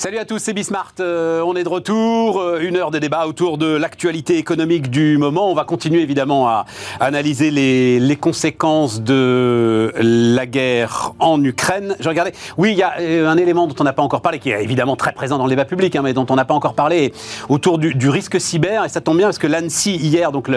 [0.00, 0.94] Salut à tous, c'est Bismart.
[1.00, 2.40] Euh, on est de retour.
[2.40, 5.50] Euh, une heure de débat autour de l'actualité économique du moment.
[5.50, 6.64] On va continuer évidemment à
[7.00, 11.96] analyser les, les, conséquences de la guerre en Ukraine.
[12.00, 12.32] Je regardais.
[12.56, 14.64] Oui, il y a euh, un élément dont on n'a pas encore parlé, qui est
[14.64, 17.12] évidemment très présent dans le débat public, hein, mais dont on n'a pas encore parlé,
[17.50, 18.86] autour du, du, risque cyber.
[18.86, 20.48] Et ça tombe bien parce que l'ANSI, hier, donc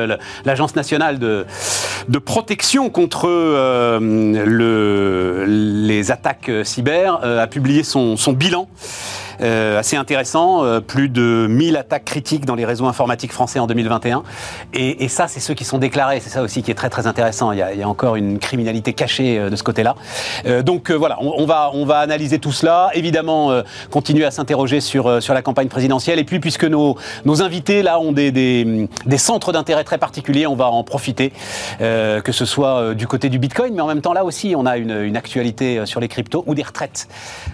[0.46, 1.46] l'Agence nationale de,
[2.08, 8.70] de, protection contre euh, le, les attaques cyber, a publié son, son bilan.
[9.42, 10.64] Euh, assez intéressant.
[10.64, 14.24] Euh, plus de 1000 attaques critiques dans les réseaux informatiques français en 2021.
[14.74, 16.20] Et, et ça, c'est ceux qui sont déclarés.
[16.20, 17.52] C'est ça aussi qui est très très intéressant.
[17.52, 19.96] Il y a, il y a encore une criminalité cachée euh, de ce côté-là.
[20.46, 22.90] Euh, donc euh, voilà, on, on, va, on va analyser tout cela.
[22.94, 26.20] Évidemment, continuer à s'interroger sur, sur la campagne présidentielle.
[26.20, 30.48] Et puis, puisque nos, nos invités là ont des, des, des centres d'intérêt très particuliers,
[30.48, 31.32] on va en profiter.
[31.80, 34.78] que ce soit du côté du Bitcoin, mais en même temps là aussi, on a
[34.78, 37.08] une, une actualité sur les cryptos ou des retraites.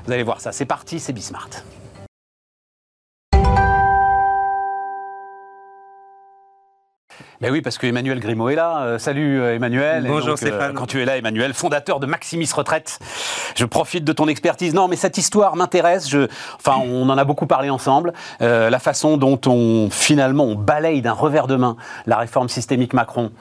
[0.05, 0.51] Vous allez voir ça.
[0.51, 1.49] C'est parti, c'est Bismart.
[7.41, 8.81] Ben oui, parce que Emmanuel Grimaud est là.
[8.81, 10.03] Euh, salut euh, Emmanuel.
[10.05, 10.71] Bonjour donc, Stéphane.
[10.71, 12.99] Euh, quand tu es là, Emmanuel, fondateur de Maximis Retraite,
[13.55, 14.73] je profite de ton expertise.
[14.73, 16.09] Non, mais cette histoire m'intéresse.
[16.09, 16.27] Je...
[16.57, 18.11] Enfin, on en a beaucoup parlé ensemble.
[18.41, 22.91] Euh, la façon dont on finalement on balaye d'un revers de main la réforme systémique
[22.93, 23.31] Macron.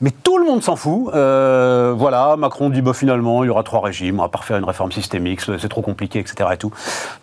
[0.00, 1.12] Mais tout le monde s'en fout.
[1.14, 4.56] Euh, voilà, Macron dit bah, finalement, il y aura trois régimes, on va pas refaire
[4.56, 6.48] une réforme systémique, c'est trop compliqué, etc.
[6.52, 6.70] Et tout.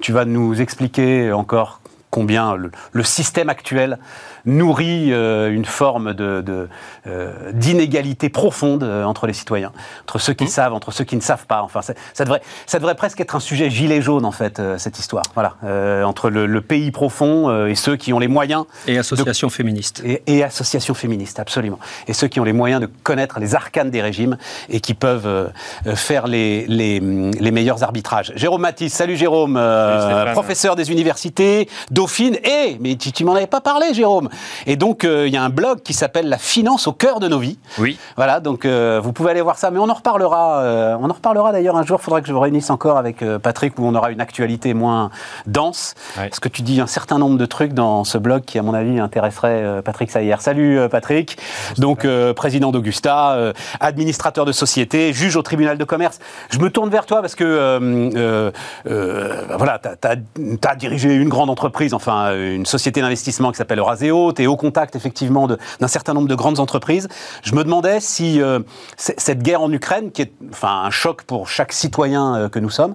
[0.02, 3.98] Tu vas nous expliquer encore combien le, le système actuel
[4.46, 6.70] nourrit euh, une forme de, de,
[7.08, 9.72] euh, d'inégalité profonde euh, entre les citoyens,
[10.04, 10.48] entre ceux qui mmh.
[10.48, 11.62] savent, entre ceux qui ne savent pas.
[11.62, 15.00] Enfin, ça devrait, ça devrait presque être un sujet gilet jaune en fait, euh, cette
[15.00, 15.24] histoire.
[15.34, 18.66] Voilà, euh, entre le, le, pays profond et ceux qui ont les moyens.
[18.88, 20.02] Et associations de, féministes.
[20.06, 21.80] Et, et, associations féministes, absolument.
[22.08, 24.38] Et ceux qui ont les moyens de connaître les arcanes des régimes
[24.70, 25.52] et qui peuvent
[25.96, 28.32] faire les, les, les, meilleurs arbitrages.
[28.36, 33.48] Jérôme Matisse, salut Jérôme, salut professeur des universités, Dauphine, et mais tu, tu m'en avais
[33.48, 34.30] pas parlé, Jérôme.
[34.66, 37.28] Et donc, euh, il y a un blog qui s'appelle La finance au cœur de
[37.28, 37.58] nos vies.
[37.78, 37.98] Oui.
[38.16, 39.72] Voilà, donc euh, vous pouvez aller voir ça.
[39.72, 40.62] Mais on en reparlera.
[40.62, 42.00] Euh, on en reparlera d'ailleurs un jour.
[42.02, 45.10] Il faudra que je vous réunisse encore avec Patrick où on aura une actualité moins
[45.48, 45.96] dense.
[46.18, 46.30] Ouais.
[46.30, 48.74] Parce que tu dis un certain nombre de trucs dans ce blog qui, à mon
[48.74, 50.36] avis, intéresserait Patrick Sayer.
[50.40, 51.38] Salut Patrick.
[51.78, 56.20] Donc, président d'Augusta, administrateur de société, juge au tribunal de commerce.
[56.50, 58.52] Je me tourne vers toi parce que,
[58.86, 64.21] voilà, tu as, as, dirigé une grande entreprise, enfin, une société d'investissement qui s'appelle Euraseo
[64.40, 67.08] et au contact effectivement d'un certain nombre de grandes entreprises.
[67.44, 68.60] Je me demandais si euh,
[68.98, 72.70] cette guerre en Ukraine, qui est enfin un choc pour chaque citoyen euh, que nous
[72.70, 72.94] sommes,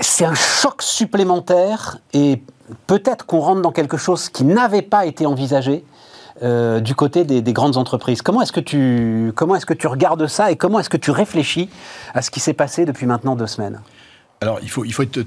[0.00, 2.42] c'est un choc supplémentaire et
[2.86, 5.84] peut-être qu'on rentre dans quelque chose qui n'avait pas été envisagé.
[6.40, 8.22] Euh, du côté des, des, grandes entreprises.
[8.22, 11.68] Comment est-ce que tu est-ce que tu regardes ça et comment est-ce que tu réfléchis
[12.14, 13.80] à ce qui s'est passé depuis maintenant deux semaines?
[14.40, 15.18] Alors il faut il faut être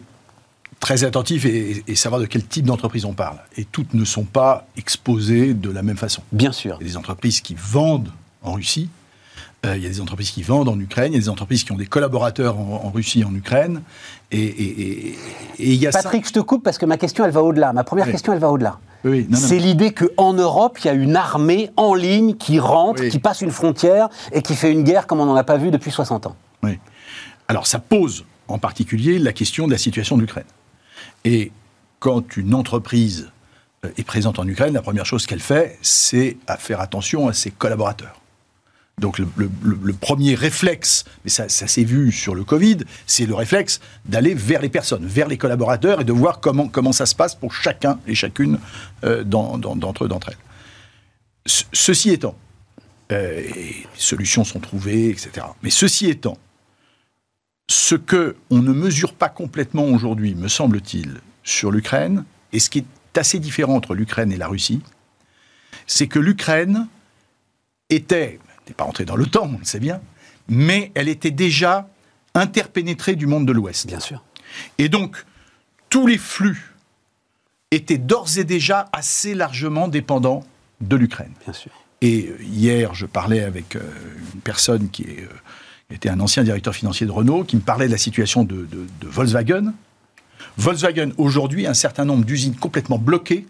[0.82, 3.38] très attentif et, et, savoir de quel type d'entreprise on parle.
[3.56, 6.22] Et toutes ne sont pas exposées de la même façon.
[6.34, 6.76] Bien sûr.
[6.82, 8.12] Il y a des entreprises qui vendent
[8.42, 8.90] en Russie,
[9.66, 11.64] euh, il y a des entreprises qui vendent en Ukraine, il y a des entreprises
[11.64, 13.84] qui ont des collaborateurs en, en Russie et en Ukraine.
[14.32, 15.18] Et, et, et,
[15.60, 16.30] il y a Patrick, ça...
[16.30, 17.72] je te coupe parce que ma question, elle va au-delà.
[17.72, 18.12] Ma première oui.
[18.12, 18.80] question, elle va au-delà.
[19.04, 23.10] Oui, c'est l'idée qu'en Europe, il y a une armée en ligne qui rentre, oui.
[23.10, 25.72] qui passe une frontière et qui fait une guerre comme on n'en a pas vu
[25.72, 26.36] depuis 60 ans.
[26.64, 26.78] Oui.
[27.48, 30.46] Alors ça pose en particulier la question de la situation de l'Ukraine.
[31.26, 31.52] Et
[32.00, 33.30] quand une entreprise
[33.86, 37.34] euh, est présente en Ukraine, la première chose qu'elle fait, c'est à faire attention à
[37.34, 38.22] ses collaborateurs.
[39.00, 44.36] Donc le, premier réflexe, mais ça, s'est vu sur le Covid, c'est le réflexe d'aller
[44.36, 47.52] vers les personnes, vers les collaborateurs et de voir comment, comment ça se passe pour
[47.52, 48.60] chacun et chacune
[49.04, 50.38] euh, d'entre d'entre elles.
[51.48, 52.36] Ce, ceci étant,
[53.12, 53.42] euh,
[53.96, 55.48] solutions sont trouvées, etc.
[55.64, 56.38] Mais ceci étant,
[57.72, 62.80] ce que on ne mesure pas complètement aujourd'hui, me semble-t-il, sur l'Ukraine, et ce qui
[62.80, 64.82] est assez différent entre l'Ukraine et la Russie,
[65.88, 66.88] c'est que l'Ukraine
[67.90, 70.02] était, n'est pas entrée dans l'OTAN, on le sait bien,
[70.50, 71.90] mais elle était déjà
[72.36, 73.88] interpénétrée du monde de l'Ouest.
[73.88, 74.22] Bien sûr.
[74.78, 75.26] Et donc,
[75.90, 76.76] tous les flux
[77.72, 80.44] étaient d'ores et déjà assez largement dépendants
[80.82, 81.34] de l'Ukraine.
[81.46, 81.72] Bien sûr.
[82.02, 83.82] Et hier, je parlais avec euh,
[84.34, 85.30] une personne qui est, euh,
[85.92, 88.88] était un ancien directeur financier de Renault, qui me parlait de la situation de, de,
[89.00, 89.74] de Volkswagen.
[90.58, 93.46] Volkswagen, aujourd'hui, un certain nombre d'usines complètement bloquées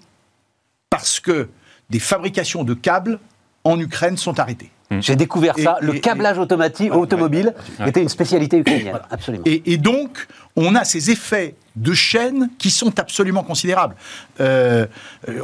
[0.90, 1.50] parce que
[1.90, 3.20] des fabrications de câbles
[3.64, 4.72] en Ukraine sont arrêtées.
[5.00, 5.78] J'ai découvert ça.
[5.82, 8.90] Et, le câblage et, automatique, automobile ouais, était une spécialité ukrainienne.
[8.92, 9.08] Voilà.
[9.10, 9.44] Absolument.
[9.46, 10.28] Et, et, donc,
[10.58, 13.96] on a ces effets de chaîne qui sont absolument considérables.
[14.42, 14.86] Euh,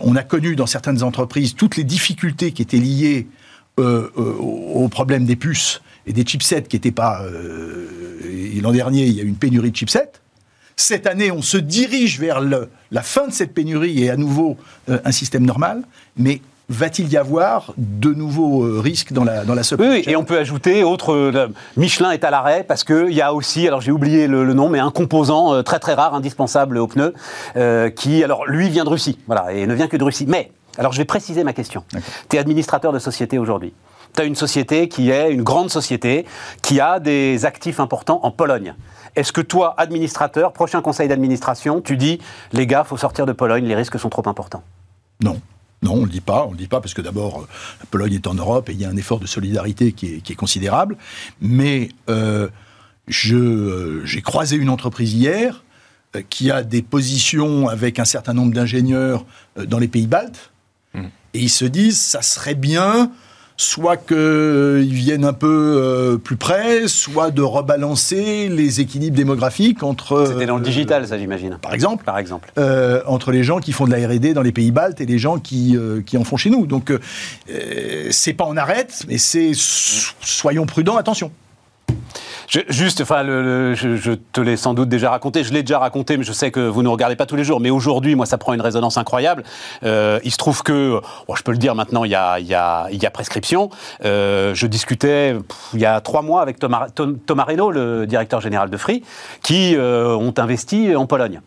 [0.01, 3.27] on a connu dans certaines entreprises toutes les difficultés qui étaient liées
[3.79, 7.21] euh, euh, au problème des puces et des chipsets qui n'étaient pas.
[7.23, 7.87] Euh,
[8.61, 10.11] l'an dernier, il y a eu une pénurie de chipsets.
[10.75, 14.57] Cette année, on se dirige vers le, la fin de cette pénurie et à nouveau
[14.89, 15.83] euh, un système normal,
[16.17, 20.15] mais va-t-il y avoir de nouveaux euh, risques dans la, dans la supply Oui, et
[20.15, 23.81] on peut ajouter, autre, euh, Michelin est à l'arrêt parce qu'il y a aussi, alors
[23.81, 27.13] j'ai oublié le, le nom, mais un composant euh, très très rare, indispensable aux pneus,
[27.95, 30.25] qui, alors lui vient de Russie, voilà, et ne vient que de Russie.
[30.27, 31.83] Mais, alors je vais préciser ma question.
[32.29, 33.73] Tu es administrateur de société aujourd'hui.
[34.17, 36.25] Tu as une société qui est une grande société,
[36.63, 38.73] qui a des actifs importants en Pologne.
[39.15, 42.19] Est-ce que toi, administrateur, prochain conseil d'administration, tu dis,
[42.51, 44.63] les gars, faut sortir de Pologne, les risques sont trop importants?
[45.21, 45.39] Non.
[45.83, 46.47] Non, on ne le dit pas.
[46.47, 47.47] On le dit pas parce que d'abord, euh,
[47.79, 50.21] la Pologne est en Europe et il y a un effort de solidarité qui est,
[50.21, 50.97] qui est considérable.
[51.39, 52.47] Mais euh,
[53.07, 55.63] je, euh, j'ai croisé une entreprise hier
[56.15, 59.25] euh, qui a des positions avec un certain nombre d'ingénieurs
[59.59, 60.51] euh, dans les pays baltes.
[61.35, 63.11] Et ils se disent, ça serait bien
[63.59, 65.47] soit qu'ils viennent un peu
[65.81, 70.25] euh, plus près, soit de rebalancer les équilibres démographiques entre...
[70.27, 71.57] C'était dans le euh, digital, ça j'imagine.
[71.61, 72.51] Par exemple Par exemple.
[72.59, 75.17] euh, entre les gens qui font de la R&D dans les pays baltes et les
[75.17, 76.67] gens qui, euh, qui en font chez nous.
[76.67, 76.99] Donc, euh,
[77.49, 81.31] euh, c'est pas on arrête, mais c'est so- soyons prudents, attention.
[82.47, 86.31] Juste, enfin, je, te l'ai sans doute déjà raconté, je l'ai déjà raconté, mais je
[86.31, 87.59] sais que vous ne regardez pas tous les jours.
[87.59, 89.43] Mais aujourd'hui, moi, ça prend une résonance incroyable.
[89.83, 91.01] Euh, il se trouve que,
[91.35, 93.69] je peux le dire maintenant, il y a, prescription.
[94.05, 95.35] Euh, je discutais
[95.73, 99.03] il y a trois mois avec Thomas, Thomas le directeur général de Free,
[99.43, 101.41] qui euh, ont investi en Pologne.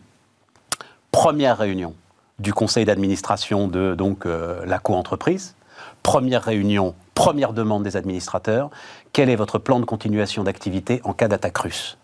[1.11, 1.95] Première réunion
[2.37, 5.55] du conseil d'administration de donc la co-entreprise.
[6.03, 8.69] Première réunion, première demande des administrateurs.
[9.13, 11.97] Quel est votre plan de continuation d'activité en cas d'attaque russe?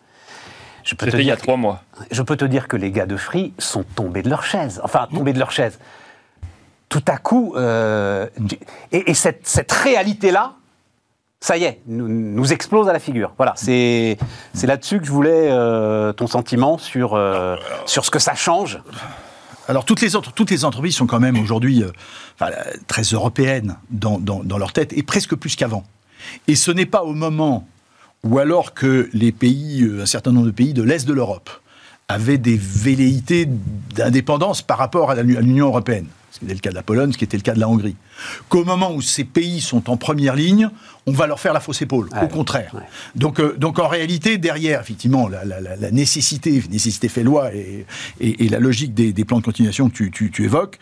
[0.83, 1.81] Je peux, te C'était il y a trois mois.
[2.11, 4.79] je peux te dire que les gars de Free sont tombés de leur chaise.
[4.83, 5.79] Enfin, tombés de leur chaise.
[6.87, 8.27] Tout à coup, euh,
[8.93, 10.53] et, et cette, cette réalité-là,
[11.39, 13.33] ça y est, nous, nous explose à la figure.
[13.37, 14.17] Voilà, c'est
[14.53, 18.79] c'est là-dessus que je voulais euh, ton sentiment sur, euh, sur ce que ça change.
[19.67, 22.49] Alors, toutes les, entreprises sont quand même aujourd'hui euh,
[22.87, 25.83] très européennes dans, dans- leur tête, et presque plus qu'avant.
[26.47, 27.67] Et ce n'est pas au moment
[28.23, 31.49] où alors que les pays, euh, un certain nombre de pays de l'Est de l'Europe,
[32.07, 33.45] avaient des velléités
[33.95, 37.17] d'indépendance par rapport à l'Union européenne, ce qui était le cas de la Pologne, ce
[37.17, 37.95] qui était le cas de la Hongrie,
[38.49, 40.69] qu'au moment où ces pays sont en première ligne,
[41.07, 42.21] on va leur faire la fausse épaule, Ouais.
[42.23, 42.71] au contraire.
[42.75, 42.81] Ouais.
[43.15, 47.53] Donc, euh, donc en réalité, derrière, effectivement, la, la- la- la nécessité, nécessité fait loi
[47.55, 47.85] et,
[48.19, 50.77] et- et la logique des, des plans de continuation que tu, tu- tu évoques,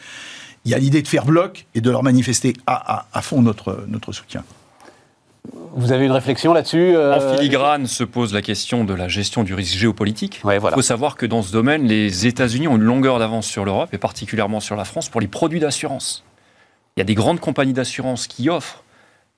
[0.65, 3.41] il y a l'idée de faire bloc et de leur manifester à, à- à fond
[3.41, 4.43] notre, notre soutien.
[5.75, 9.43] Vous avez une réflexion là-dessus euh, En filigrane se pose la question de la gestion
[9.43, 10.39] du risque géopolitique.
[10.43, 10.75] Ouais, voilà.
[10.75, 13.89] Il faut savoir que dans ce domaine, les États-Unis ont une longueur d'avance sur l'Europe
[13.93, 16.23] et particulièrement sur la France pour les produits d'assurance.
[16.95, 18.84] Il y a des grandes compagnies d'assurance qui offrent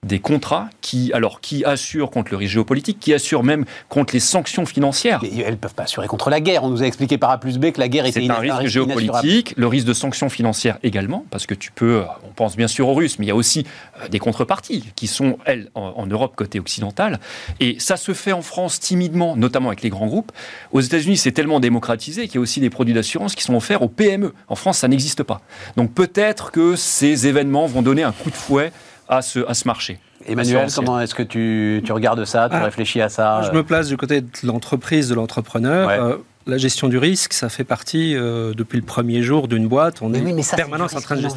[0.06, 4.20] des contrats qui, alors, qui assurent contre le risque géopolitique, qui assurent même contre les
[4.20, 5.20] sanctions financières.
[5.24, 6.64] Mais elles ne peuvent pas assurer contre la guerre.
[6.64, 8.40] On nous a expliqué par A plus B que la guerre était C'est ina- un
[8.40, 12.68] risque géopolitique, le risque de sanctions financières également, parce que tu peux, on pense bien
[12.68, 13.66] sûr aux Russes, mais il y a aussi
[14.04, 17.20] euh, des contreparties qui sont, elles, en, en Europe côté occidental.
[17.60, 20.32] Et ça se fait en France timidement, notamment avec les grands groupes.
[20.74, 23.82] Aux États-Unis, c'est tellement démocratisé qu'il y a aussi des produits d'assurance qui sont offerts
[23.82, 24.34] aux PME.
[24.48, 25.42] En France, ça n'existe pas.
[25.76, 28.72] Donc peut-être que ces événements vont donner un coup de fouet
[29.10, 30.00] à ce, à ce marché.
[30.26, 32.64] Emmanuel, comment est-ce que tu, tu regardes ça Tu Ah.
[32.66, 35.88] réfléchis à ça Je me place du côté de l'entreprise, de l'entrepreneur.
[35.88, 36.00] Ouais.
[36.00, 40.02] Euh, la gestion du risque, ça fait partie, euh, depuis le premier jour d'une boîte,
[40.02, 41.28] on Mais est oui, mais ça, en c'est permanence en train de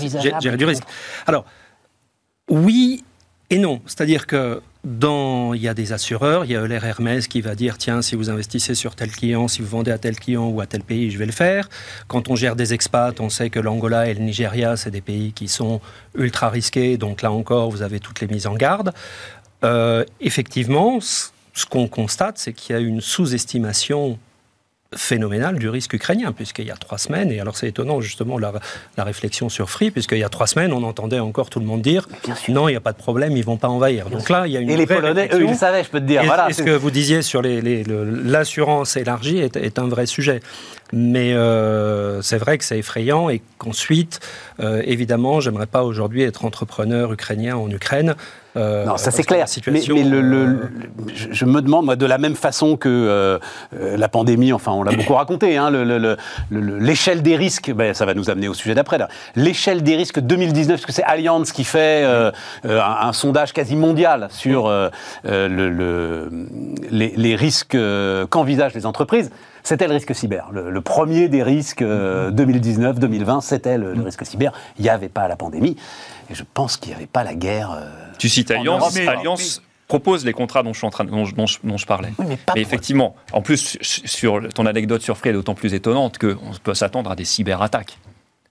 [0.41, 0.85] gérer du risque.
[1.27, 1.45] Alors,
[2.49, 3.05] oui
[3.51, 3.81] et non.
[3.87, 7.55] C'est-à-dire que dans, il y a des assureurs, il y a Euler Hermès qui va
[7.55, 10.61] dire tiens, si vous investissez sur tel client, si vous vendez à tel client ou
[10.61, 11.69] à tel pays, je vais le faire.
[12.09, 15.33] Quand on gère des expats, on sait que l'Angola et le Nigeria, c'est des pays
[15.33, 15.81] qui sont
[16.15, 16.97] ultra risqués.
[16.97, 18.95] Donc là encore, vous avez toutes les mises en garde.
[19.65, 24.19] Euh, effectivement, ce qu'on constate, c'est qu'il y a une sous-estimation
[24.97, 28.53] phénoménale du risque ukrainien, puisqu'il y a trois semaines, et alors c'est étonnant justement la,
[28.97, 31.81] la réflexion sur Free, puisqu'il y a trois semaines, on entendait encore tout le monde
[31.83, 32.09] dire
[32.49, 34.11] non, il n'y a pas de problème, ils vont pas envahir.
[34.11, 36.01] Donc là, il y a une Et les Polonais, eux, ils le savaient, je peux
[36.01, 36.23] te dire.
[36.23, 39.79] Et, voilà, et ce que vous disiez sur les- les- le- l'assurance élargie est, est
[39.79, 40.41] un vrai sujet?
[40.93, 44.19] Mais euh, c'est vrai que c'est effrayant et qu'ensuite,
[44.59, 48.17] euh, évidemment, j'aimerais pas aujourd'hui être entrepreneur ukrainien en Ukraine.
[48.57, 49.49] Euh, Non, ça c'est clair.
[49.49, 50.71] situation, mais mais le, le- euh,
[51.07, 53.39] le- je, me demande, moi, de la même façon que euh,
[53.97, 56.17] la pandémie, enfin, on l'a beaucoup raconté, hein, le- le- le-
[56.51, 58.99] le- l'échelle des risques, ben, ça va nous amener au sujet d'après.
[59.37, 62.31] L'échelle des risques 2019, parce que c'est Allianz qui fait euh,
[62.65, 64.89] un, un sondage quasi mondial sur le-
[65.49, 66.31] le-
[66.91, 67.77] les, les risques
[68.31, 69.31] qu'envisagent les entreprises.
[69.63, 70.49] C'était le risque cyber.
[70.53, 74.53] Le, le premier des risques euh, 2019-2020, c'était le, le risque cyber.
[74.79, 75.77] Il n'y avait pas la pandémie.
[76.31, 77.73] Et je pense qu'il n'y avait pas la guerre.
[77.77, 77.85] euh,
[78.21, 78.81] Tu cites Alliance.
[78.81, 81.77] Europe, mais- Alliance propose les contrats dont je, suis en train, dont, dont je- dont
[81.77, 82.13] je parlais.
[82.19, 85.55] Oui, mais pas Mais pour- effectivement, en plus, sur ton anecdote sur Free est d'autant
[85.57, 87.99] plus étonnante qu'on peut s'attendre à des cyberattaques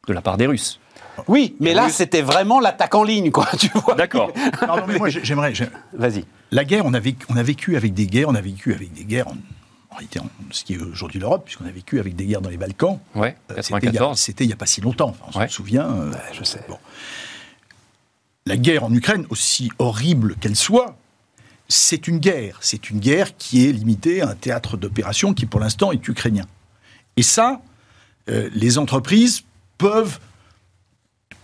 [0.07, 0.79] de la part des Russes.
[1.27, 3.95] Oui, mais Les là, Russes- c'était vraiment l'attaque en ligne, quoi, tu vois.
[3.95, 4.31] D'accord.
[4.67, 5.53] Non, mais moi, j'ai- j'aimerais.
[5.53, 6.25] j'ai- Vas-y.
[6.51, 8.91] La guerre, on a, vécu, on a vécu avec des guerres, on a vécu avec
[8.93, 9.35] des guerres, en,
[9.91, 12.49] en réalité, en- ce qui est aujourd'hui l'Europe, puisqu'on a vécu avec des guerres dans
[12.49, 12.99] les Balkans.
[13.15, 14.19] Ouais, Euh, c'était il y a- 94.
[14.19, 15.47] C'était il n'y a pas si longtemps, Enfin, on Ouais.
[15.47, 15.85] se souvient.
[15.89, 16.61] euh, je sais.
[16.67, 16.77] bon.
[18.49, 20.97] La guerre en Ukraine, aussi horrible qu'elle soit,
[21.67, 22.57] c'est une guerre.
[22.61, 26.47] C'est une guerre qui est limitée à un théâtre d'opération qui, pour l'instant, est ukrainien.
[27.15, 27.61] Et ça,
[28.27, 29.43] euh, les entreprises
[29.77, 30.17] peuvent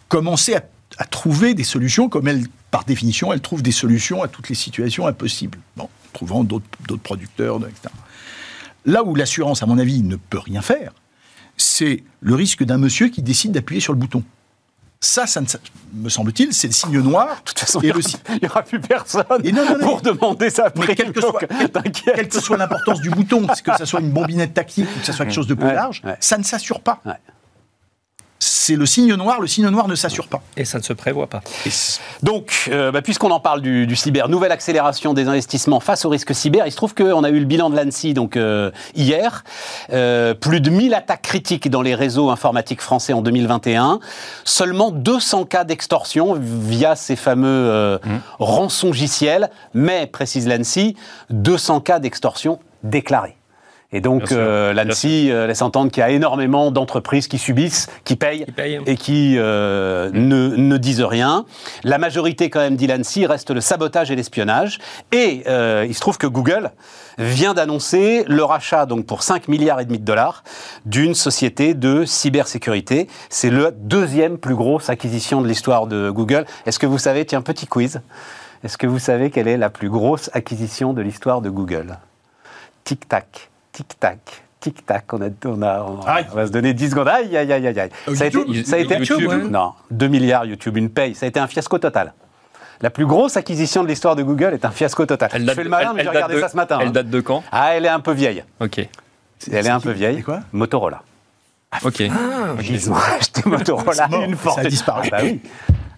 [0.09, 0.63] commencer à,
[0.97, 4.55] à trouver des solutions, comme elles, par définition, elles trouvent des solutions à toutes les
[4.55, 5.59] situations impossibles.
[5.77, 7.93] Bon, trouvant d'autres d'autres producteurs, etc.
[8.85, 10.91] Là où l'assurance, à mon avis, ne peut rien faire,
[11.55, 14.23] c'est le risque d'un monsieur qui décide d'appuyer sur le bouton.
[15.05, 15.45] Ça, ça ne-
[15.93, 17.27] me semble-t-il, c'est le signe noir.
[17.37, 17.93] De toute façon, il
[18.41, 20.95] n'y aura, plus personne Et non, non, non, pour demander sa mais prime.
[20.95, 21.41] quel que soit,
[21.73, 25.05] donc, quelle que soit l'importance du bouton, que ça soit une bombinette tactique ou que
[25.05, 26.17] ça soit quelque chose de plus Ouais, large, ouais.
[26.19, 27.01] ça ne s'assure pas.
[27.05, 27.13] Ouais.
[28.67, 30.41] C'est le signe noir, le signe noir ne s'assure pas.
[30.57, 31.41] Et ça ne se prévoit pas.
[32.23, 36.09] Donc, euh, bah, puisqu'on en parle du, du cyber, nouvelle accélération des investissements face au
[36.09, 36.65] risque cyber.
[36.65, 39.43] Il se trouve qu'on a eu le bilan de l'ANSI donc euh, hier.
[39.93, 43.99] Euh, plus de 1000 attaques critiques dans les réseaux informatiques français en 2021.
[44.45, 47.99] Seulement 200 cas d'extorsion via ces fameux euh,
[48.39, 49.51] rançongiciels.
[49.75, 50.95] Mais, précise l'ANSI,
[51.29, 53.37] 200 cas d'extorsion déclarés.
[53.91, 58.15] Et donc, euh, l'ANSI euh, laisse entendre qu'il y a énormément d'entreprises qui subissent, qui
[58.15, 58.81] payent, Qui payent.
[58.85, 61.45] et qui euh, ne, ne disent rien.
[61.83, 64.79] La majorité, quand même, dit l'ANSI, reste le sabotage et l'espionnage.
[65.11, 65.43] Et
[65.87, 66.71] il se trouve que Google
[67.17, 70.43] vient d'annoncer le rachat, donc pour 5 milliards et demi de dollars,
[70.85, 73.07] d'une société de cybersécurité.
[73.29, 76.45] C'est la deuxième plus grosse acquisition de l'histoire de Google.
[76.65, 78.01] Est-ce que vous savez, tiens, petit quiz,
[78.63, 81.97] est-ce que vous savez quelle est la plus grosse acquisition de l'histoire de Google?
[82.83, 84.43] Tic-tac, tic-tac.
[84.59, 85.99] Tic-tac, on, a, on, a, on,
[86.31, 87.07] on va se donner 10 secondes.
[87.07, 87.89] Aïe, aïe, aïe, aïe, aïe.
[88.07, 89.37] Euh, Ça a été, YouTube ça a été- YouTube, ouais.
[89.49, 91.13] Non, 2 milliards YouTube, une paye.
[91.13, 92.13] Ça a été un fiasco total.
[92.81, 95.29] La plus grosse acquisition de l'histoire de Google est un fiasco total.
[95.33, 96.79] Elle Je date fais de- le malin, elle- mais j'ai regardé de- ça ce matin.
[96.81, 96.91] Elle hein.
[96.91, 97.43] date de quand?
[97.51, 98.43] Ah, elle est un peu vieille.
[98.59, 98.79] Ok.
[99.51, 100.17] Elle est un peu vieille.
[100.17, 100.39] c'est quoi?
[100.51, 101.01] Motorola.
[101.83, 101.99] Ok.
[101.99, 104.67] Ils ont acheté Motorola C'est mort, une ça a fortune.
[104.69, 105.09] disparu.
[105.11, 105.41] Ah bah oui.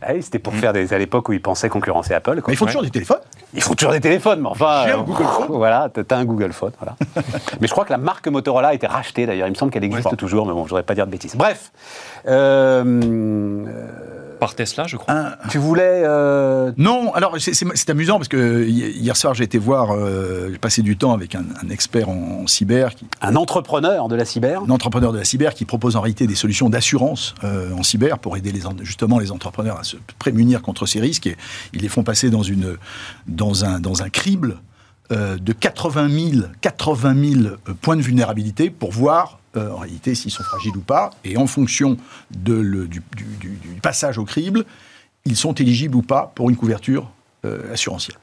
[0.02, 2.36] Ah oui, c'était pour faire des, à l'époque où ils pensaient concurrencer Apple.
[2.42, 2.44] quoi.
[2.48, 2.72] Mais ils font Ouais.
[2.72, 3.18] toujours des téléphones.
[3.54, 4.84] Ils font toujours des téléphones, mais enfin.
[4.86, 5.46] J'ai un euh, Google Phone.
[5.50, 6.96] Voilà, t'as un Google Phone, voilà.
[7.62, 9.48] mais je crois que la marque Motorola a été rachetée d'ailleurs.
[9.48, 10.16] Il me semble qu'elle existe Ouais.
[10.18, 11.36] toujours, mais bon, je voudrais pas dire de bêtises.
[11.36, 11.72] Bref,
[12.28, 13.64] euh,
[14.40, 15.14] Par Tesla, je crois.
[15.14, 16.04] Un- tu voulais.
[16.06, 20.58] euh, Non, alors c'est- amusant parce que hi- hier soir j'ai été voir, euh, j'ai
[20.58, 24.26] passé du temps avec un, un expert en, en cyber, qui, un entrepreneur de la
[24.26, 24.62] cyber.
[24.64, 28.20] un entrepreneur de la cyber qui propose en réalité des solutions d'assurance euh, en cyber
[28.20, 31.28] pour aider les, justement les entrepreneurs à se prémunir contre ces risques.
[31.28, 31.36] Et
[31.74, 32.78] ils les font passer dans, une,
[33.28, 34.58] dans, un, dans un crible
[35.12, 40.32] euh, de 80 000, 80 000 euh, points de vulnérabilité pour voir en réalité s'ils
[40.32, 41.12] sont fragiles ou pas.
[41.24, 41.98] Et en fonction
[42.32, 43.02] du
[43.82, 44.66] passage au crible,
[45.26, 47.12] ils sont éligibles ou pas pour une couverture
[47.46, 48.18] euh, assurantielle.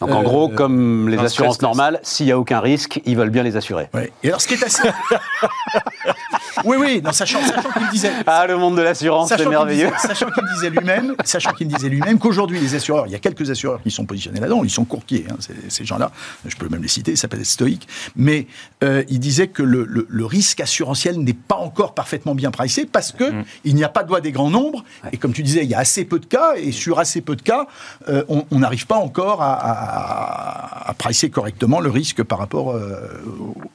[0.00, 3.16] Donc en Euh, gros, comme les assurances stress normales, s'il n'y a aucun risque, ils
[3.16, 3.88] veulent bien les assurer.
[3.94, 4.12] Ouais.
[4.22, 4.82] Et alors ce qui est assez...
[6.64, 8.12] oui, oui, non, sachant, sachant qu'il disait...
[8.26, 9.86] Ah, le monde de l'assurance, c'est merveilleux.
[9.90, 13.18] disait- Sachant qu'il disait lui-même, sachant qu'il disait lui-même qu'aujourd'hui les assureurs, il y a
[13.18, 16.10] quelques assureurs qui sont positionnés là-dedans, ils sont courtiers, hein, ces, ces gens-là.
[16.46, 17.86] Je peux même les citer, ils s'appellent Stoic.
[18.16, 18.46] Mais
[18.82, 22.86] euh, il disait que le, le- le risque assurantiel n'est pas encore parfaitement bien pricé
[22.86, 23.24] parce que
[23.64, 24.84] il n'y a pas de loi des grands nombres.
[25.12, 27.36] Et comme tu disais, il y a assez peu de cas et sur assez peu
[27.36, 27.66] de cas,
[28.08, 32.72] euh, on on n'arrive pas encore à, à, à pricer correctement le risque par rapport
[32.72, 33.00] euh,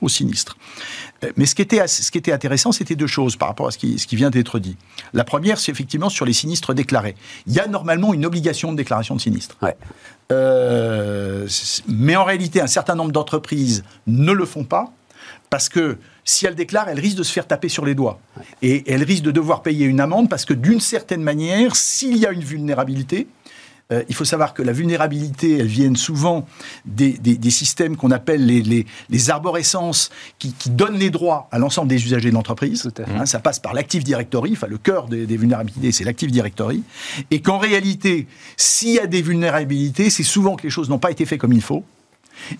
[0.02, 0.58] au, sinistre.
[1.24, 3.72] Euh, Mais ce qui était, ce qui était intéressant, c'était deux choses par rapport à
[3.72, 4.78] ce qui, ce qui vient d'être dit.
[5.14, 7.16] La première, c'est effectivement sur les sinistres déclarés.
[7.48, 9.58] Il y a normalement une obligation de déclaration de sinistre.
[9.62, 9.76] Ouais.
[10.32, 11.48] Euh,
[11.88, 14.92] mais en réalité, un certain nombre d'entreprises ne le font pas
[15.50, 18.20] parce que si elles déclarent, elles risquent de se faire taper sur les doigts.
[18.62, 22.26] Et elles risquent de devoir payer une amende parce que d'une certaine manière, s'il y
[22.26, 23.28] a une vulnérabilité,
[23.92, 26.46] euh, il faut savoir que la vulnérabilité, elle vient souvent
[26.86, 30.10] des, des- des systèmes qu'on appelle les, les, les arborescences
[30.40, 32.90] qui, qui donnent les droits à l'ensemble des usagers de l'entreprise.
[33.20, 36.84] Hein, ça passe par l'Active Directory, enfin le cœur des, des vulnérabilités, c'est l'Active Directory.
[37.30, 41.12] Et qu'en réalité, s'il y a des vulnérabilités, c'est souvent que les choses n'ont pas
[41.12, 41.84] été faites comme il faut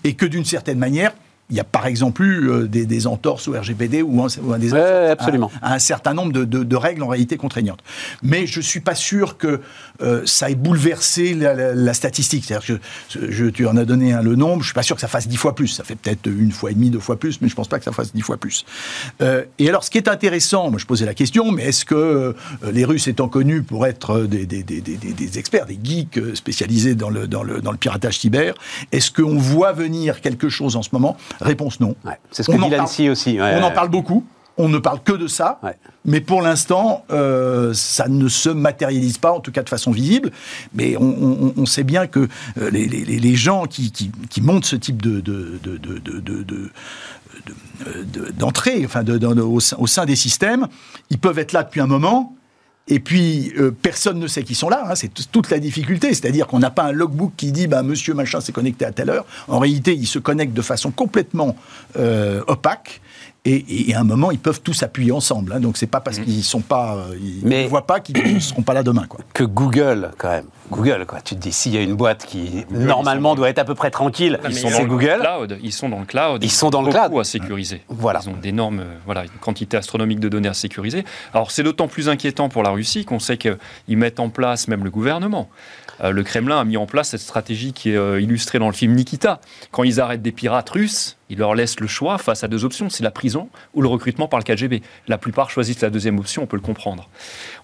[0.04, 1.12] et que d'une certaine manière,
[1.50, 4.52] il y a par exemple eu euh, des, des entorses au RGPD ou, un, ou
[4.52, 5.50] un des Ouais, absolument.
[5.60, 7.80] à un certain nombre de, de- de règles en réalité contraignantes.
[8.22, 9.60] Mais je suis pas sûr que
[10.02, 12.44] euh, ça ait bouleversé la, la- la statistique.
[12.46, 12.78] C'est-à-dire
[13.12, 15.08] que je, tu en as donné un, le nombre, je suis pas sûr que ça
[15.08, 15.68] fasse dix fois plus.
[15.68, 17.84] Ça fait peut-être une fois et demie, deux fois plus, mais je pense pas que
[17.84, 18.64] ça fasse dix fois plus.
[19.20, 21.94] Euh, et alors, ce qui est intéressant, moi je posais la question, mais est-ce que
[21.94, 22.32] euh,
[22.72, 24.46] les Russes étant connus pour être des,
[25.38, 28.54] experts, des geeks spécialisés dans le, dans le, dans le piratage cyber,
[28.92, 31.16] est-ce qu'on voit venir quelque chose en ce moment?
[31.40, 31.94] Réponse non.
[32.30, 33.38] C'est ce on dit aussi.
[33.40, 34.24] On en parle beaucoup.
[34.56, 35.60] On ne parle que de ça,
[36.04, 40.30] mais pour l'instant, ça ne se matérialise pas, en tout cas de façon visible.
[40.74, 45.02] Mais on, sait bien que les, gens qui, montent ce type
[48.38, 50.68] d'entrée, au, au, sein des systèmes.
[51.10, 52.36] Ils peuvent être là depuis un moment,
[52.86, 54.84] et puis, euh, personne ne sait qu'ils sont là.
[54.86, 56.12] hein, c'est toute la difficulté.
[56.12, 59.08] C'est-à-dire qu'on n'a pas un logbook qui dit bah, Monsieur machin s'est connecté à telle
[59.08, 59.24] heure.
[59.48, 61.56] En réalité, ils se connectent de façon complètement
[61.96, 63.00] euh, opaque.
[63.46, 65.52] Et, et à un moment, ils peuvent tous s'appuyer ensemble.
[65.52, 65.60] hein.
[65.60, 68.40] donc, c'est pas parce qu'ils sont pas, euh, ils Mais- ne voient pas qu'ils ne
[68.40, 69.04] seront pas là demain.
[69.06, 69.20] Quoi.
[69.34, 70.46] que Google, quand même.
[70.70, 71.20] Google, quoi.
[71.20, 73.66] Tu te dis, s'il y a une boîte qui, Google, normalement, ils doit être à
[73.66, 75.18] peu près tranquille, Ils sont c'est dans le Google.
[75.20, 75.58] cloud.
[75.62, 76.42] Ils sont dans le cloud.
[76.42, 77.20] Ils sont dans le beaucoup cloud.
[77.20, 77.82] à sécuriser.
[77.90, 78.20] Voilà.
[78.24, 81.04] Ils ont d'énormes, euh, voilà, une quantité astronomique de données à sécuriser.
[81.34, 83.58] Alors c'est d'autant plus inquiétant pour la Russie qu'on sait qu'ils
[83.98, 85.50] mettent en place même le gouvernement.
[86.02, 88.72] Euh, le Kremlin a mis en place cette stratégie qui est euh, illustrée dans le
[88.72, 89.40] film Nikita.
[89.70, 92.88] Quand ils arrêtent des pirates russes, ils leur laissent le choix face à deux options,
[92.88, 94.82] c'est la prison ou le recrutement par le KGB.
[95.08, 97.08] La plupart choisissent la deuxième option, on peut le comprendre.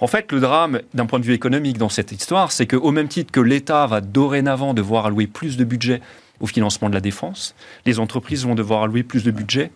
[0.00, 3.08] En fait, le drame d'un point de vue économique dans cette histoire, c'est qu'au même
[3.08, 6.00] titre que l'État va dorénavant devoir allouer plus de budget
[6.40, 7.54] au financement de la défense,
[7.86, 9.70] les entreprises vont devoir allouer plus de budget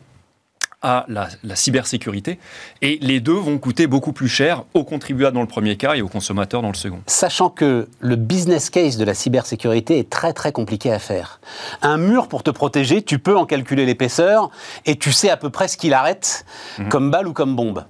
[0.84, 2.38] à la, la cybersécurité.
[2.82, 6.02] Et les deux vont coûter beaucoup plus cher aux contribuables dans le premier cas et
[6.02, 7.00] aux consommateurs dans le second.
[7.06, 11.40] Sachant que le business case de la cybersécurité est très très compliqué à faire.
[11.82, 14.50] Un mur pour te protéger, tu peux en calculer l'épaisseur
[14.84, 16.44] et tu sais à peu près ce qu'il arrête
[16.90, 17.84] comme balle ou comme bombe.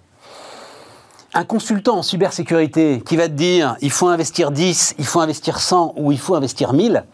[1.36, 5.58] Un consultant en cybersécurité qui va te dire il faut investir 10, il faut investir
[5.58, 7.04] 100 ou il faut investir 1000,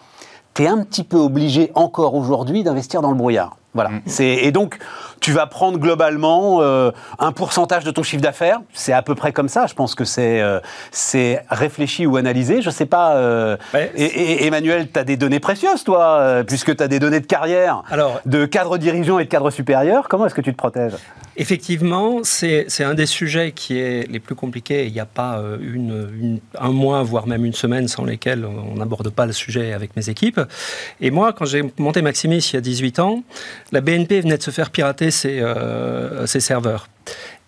[0.52, 3.56] tu es un petit peu obligé encore aujourd'hui d'investir dans le brouillard.
[3.72, 3.90] Voilà.
[4.04, 4.78] C'est- Et donc,
[5.20, 8.60] tu vas prendre globalement euh, un pourcentage de ton chiffre d'affaires.
[8.72, 9.66] C'est à peu près comme ça.
[9.66, 10.60] Je pense que c'est euh,
[10.90, 12.62] c'est réfléchi ou analysé.
[12.62, 13.16] Je sais pas.
[13.16, 13.92] euh, Ouais.
[13.94, 17.26] et, et- Emmanuel, tu as des données précieuses, toi, puisque tu as des données de
[17.26, 20.08] carrière, Alors- de cadre dirigeant et de cadre supérieur.
[20.08, 20.94] Comment est-ce que tu te protèges?
[21.36, 24.86] Effectivement, c'est un des sujets qui est les plus compliqués.
[24.86, 28.76] Il n'y a pas une, une- un mois, voire même une semaine sans lesquels on
[28.76, 30.40] n'aborde pas le sujet avec mes équipes.
[31.00, 33.22] Et moi, quand j'ai monté Maximis il y a 18 ans,
[33.72, 36.88] la BNP venait de se faire pirater euh, ses serveurs.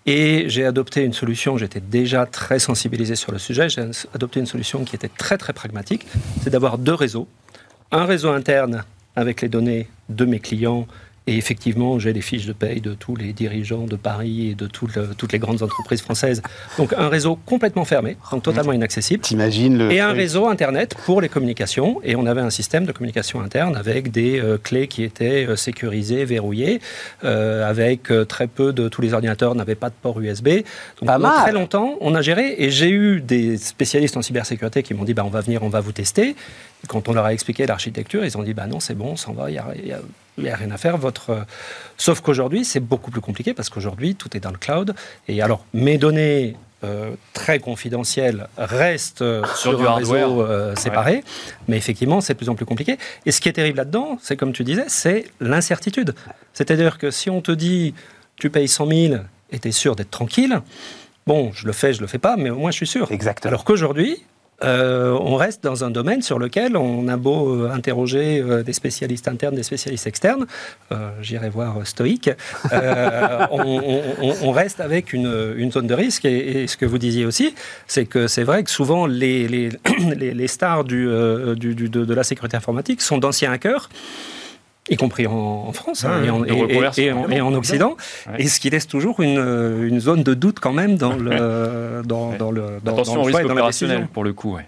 [0.04, 3.82] Et j'ai adopté une solution, j'étais déjà très sensibilisé sur le sujet, j'ai
[4.14, 6.06] adopté une solution qui était très très pragmatique,
[6.42, 7.28] c'est d'avoir deux réseaux.
[7.92, 10.88] Un réseau interne avec les données de mes clients
[11.26, 14.66] et effectivement, j'ai les fiches de paye de tous les dirigeants de Paris et de
[14.66, 16.42] tout le- toutes les grandes entreprises françaises.
[16.78, 19.22] Donc un réseau complètement fermé, donc totalement inaccessible.
[19.22, 19.92] T'imagines le.
[19.92, 22.00] Et un réseau Internet pour les communications.
[22.02, 25.54] Et on avait un système de communication interne avec des euh, clés qui étaient euh,
[25.56, 26.80] sécurisées, verrouillées,
[27.24, 28.88] euh, avec très peu de...
[28.88, 30.48] Tous les ordinateurs n'avaient pas de port USB.
[30.98, 31.32] Donc Pas mal.
[31.42, 32.56] très longtemps, on a géré.
[32.58, 35.68] Et j'ai eu des spécialistes en cybersécurité qui m'ont dit, bah, on va venir, on
[35.68, 36.30] va vous tester.
[36.30, 39.16] Et quand on leur a expliqué l'architecture, ils ont dit, bah non, c'est bon, on
[39.16, 40.00] s'en va, il a, y a-
[40.38, 40.96] il y a rien à faire.
[40.96, 41.30] Votre...
[41.30, 41.40] euh,
[41.96, 44.94] Sauf qu'aujourd'hui, c'est beaucoup plus compliqué parce qu'aujourd'hui, tout est dans le cloud.
[45.28, 50.26] Et alors, mes données euh, très confidentielles restent euh, sur, du un hardware.
[50.28, 51.22] réseau euh, séparé.
[51.68, 52.98] Mais effectivement, c'est de plus en plus compliqué.
[53.24, 56.14] Et ce qui est terrible là-dedans, c'est comme tu disais, c'est l'incertitude.
[56.52, 57.94] C'est-à-dire que si on te dit,
[58.34, 59.14] tu payes 100 000
[59.52, 60.60] et tu es sûr d'être tranquille,
[61.24, 63.12] bon, je le fais, je le fais pas, mais au moins je suis sûr.
[63.12, 63.50] Exactement.
[63.50, 64.24] Alors qu'aujourd'hui,
[64.64, 68.72] euh, on reste dans un domaine sur lequel on a beau euh, interroger euh, des
[68.72, 70.46] spécialistes internes, des spécialistes externes,
[70.92, 72.30] euh, j'irai voir euh, Stoïque,
[72.72, 73.60] euh, on,
[74.22, 76.24] on- on- reste avec une, une zone de risque.
[76.24, 77.54] Et, et ce que vous disiez aussi,
[77.86, 79.70] c'est que c'est vrai que souvent les, les,
[80.16, 81.08] les- stars du,
[81.56, 83.88] du- du- de, de la sécurité informatique sont d'anciens hackers.
[84.90, 87.22] Y compris en, en France hein, et, en, de et- et- reconversion, et en- et
[87.22, 87.58] en évidemment.
[87.58, 87.96] Occident,
[88.28, 88.42] Ouais.
[88.42, 89.38] et ce qui laisse toujours une,
[89.82, 92.36] une zone de doute quand même dans le, dans, Ouais.
[92.36, 94.54] dans le, dans, Attention dans au le risque opérationnel pour le coup.
[94.56, 94.66] ouais.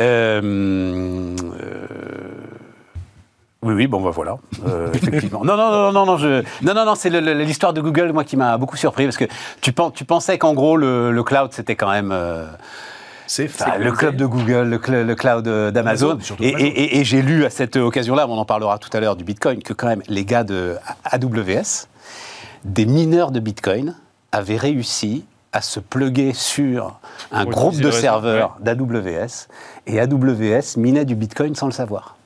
[0.00, 0.40] Euh,
[1.60, 1.86] euh,
[3.62, 5.44] Oui, oui, bon, bah voilà, euh, effectivement.
[5.44, 8.36] Non, non, non, non, non, je, non, non, non, c'est l'histoire de Google, moi, qui
[8.36, 9.24] m'a beaucoup surpris, parce que
[9.60, 12.12] tu, pen- tu pensais qu'en gros, le, le cloud, c'était quand même...
[13.26, 16.18] C'est Enfin, le club de Google, le, cl- le cloud euh, d'Amazon.
[16.40, 19.72] Et, j'ai lu à cette occasion-là, on en parlera tout à l'heure du Bitcoin, que
[19.72, 21.86] quand même les gars de AWS,
[22.64, 23.94] des mineurs de Bitcoin,
[24.32, 26.98] avaient réussi à se pluguer sur
[27.32, 29.48] un groupe de serveurs d'AWS,
[29.86, 32.16] et AWS minait du Bitcoin sans le savoir.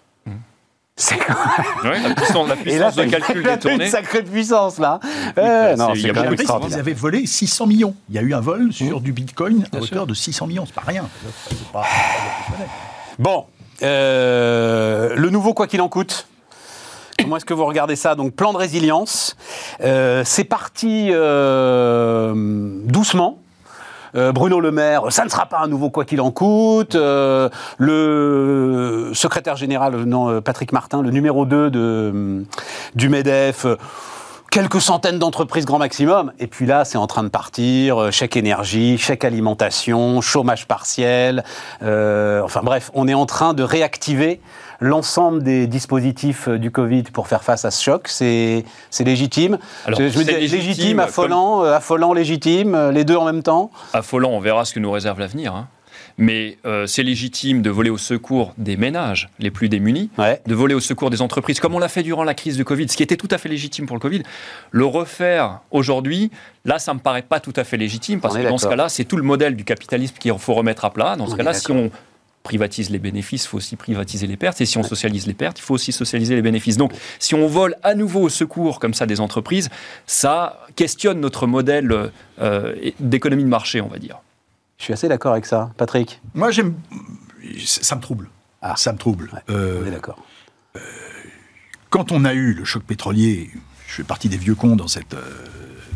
[1.03, 1.17] C'est
[1.85, 5.01] Ouais, la puissance, la puissance là, de calcul une sacrée puissance là.
[5.35, 6.37] c'est- non, c'est a quand même
[6.69, 7.95] Ils avaient volé 600 millions.
[8.11, 9.03] Il y a eu un vol sur Mmh.
[9.03, 10.07] du Bitcoin à Bien hauteur sûr.
[10.07, 10.65] de 600 millions.
[10.67, 11.09] C'est pas rien.
[11.73, 11.87] Pas- pas
[13.19, 13.47] Bon,
[13.83, 16.27] euh, le nouveau quoi qu'il en coûte.
[17.19, 18.15] Comment est-ce que vous regardez ça?
[18.15, 19.37] Donc plan de résilience,
[19.83, 22.33] Euh, c'est parti euh,
[22.85, 23.39] doucement.
[24.15, 26.95] Euh, Bruno Le Maire, ça ne sera pas un nouveau quoi qu'il en coûte.
[26.95, 32.45] Euh, le secrétaire général, non, euh, Patrick Martin, le numéro 2 de,
[32.95, 33.67] du MEDEF,
[34.51, 36.33] quelques centaines d'entreprises grand maximum.
[36.39, 38.13] Et puis là, c'est en train de partir.
[38.13, 41.45] Chèque énergie, chèque alimentation, chômage partiel.
[41.81, 44.41] Enfin bref, on est en train de réactiver
[44.81, 48.09] l'ensemble des dispositifs euh, du Covid pour faire face à ce choc.
[48.09, 48.65] C'est
[49.05, 49.59] légitime.
[49.87, 53.17] Alors, je je me c'est dis légitime, légitime, affolant, euh, affolant, légitime, euh, les deux
[53.17, 53.71] en même temps.
[53.93, 55.55] affolant, on verra ce que nous réserve l'avenir.
[55.55, 55.69] hein.
[56.19, 60.43] Mais euh, c'est légitime de voler au secours des ménages les plus démunis, Ouais.
[60.47, 62.89] de voler au secours des entreprises, comme on l'a fait durant la crise de Covid,
[62.91, 64.23] ce qui était tout à fait légitime pour le Covid.
[64.71, 66.31] Le refaire aujourd'hui,
[66.67, 69.05] là, ça me paraît pas tout à fait légitime, parce que dans ce cas-là, c'est
[69.05, 71.17] tout le modèle du capitalisme qu'il faut remettre à plat.
[71.17, 71.91] Dans ce cas-là, si on
[72.43, 74.61] privatise les bénéfices, il faut aussi privatiser les pertes.
[74.61, 76.77] Et si on socialise les pertes, il faut aussi socialiser les bénéfices.
[76.77, 79.69] Donc, si on vole à nouveau au secours comme ça des entreprises,
[80.07, 84.19] ça questionne notre modèle euh, d'économie de marché, on va dire.
[84.79, 86.21] Je suis assez d'accord avec ça, Patrick.
[86.35, 86.75] Moi, j'aime.
[87.59, 88.31] Ça me trouble.
[88.63, 88.75] Ah.
[88.77, 89.31] Ça me trouble.
[89.33, 90.25] Ouais, Euh, On est d'accord.
[91.91, 93.51] quand on a eu le choc pétrolier,
[93.87, 95.21] je fais partie des vieux cons dans, cette, euh,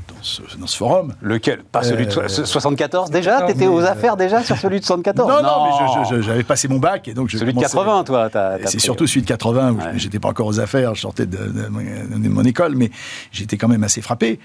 [0.08, 1.14] dans, ce, dans ce forum.
[1.22, 1.62] Lequel?
[1.64, 3.40] Pas celui de so- Euh, 74 déjà?
[3.40, 6.16] non, T'étais mais, aux euh, affaires déjà sur celui de 74 non, non, mais je-
[6.16, 8.30] je- j'avais passé mon bac et donc je Celui de commençais- 80, toi.
[8.30, 9.84] t'as- t'as C'est surtout celui de 80 où Ouais.
[9.94, 11.80] je j'étais pas encore aux affaires, je sortais de, de mon-
[12.18, 12.90] de mon école, mais
[13.32, 14.38] j'étais quand même assez frappé.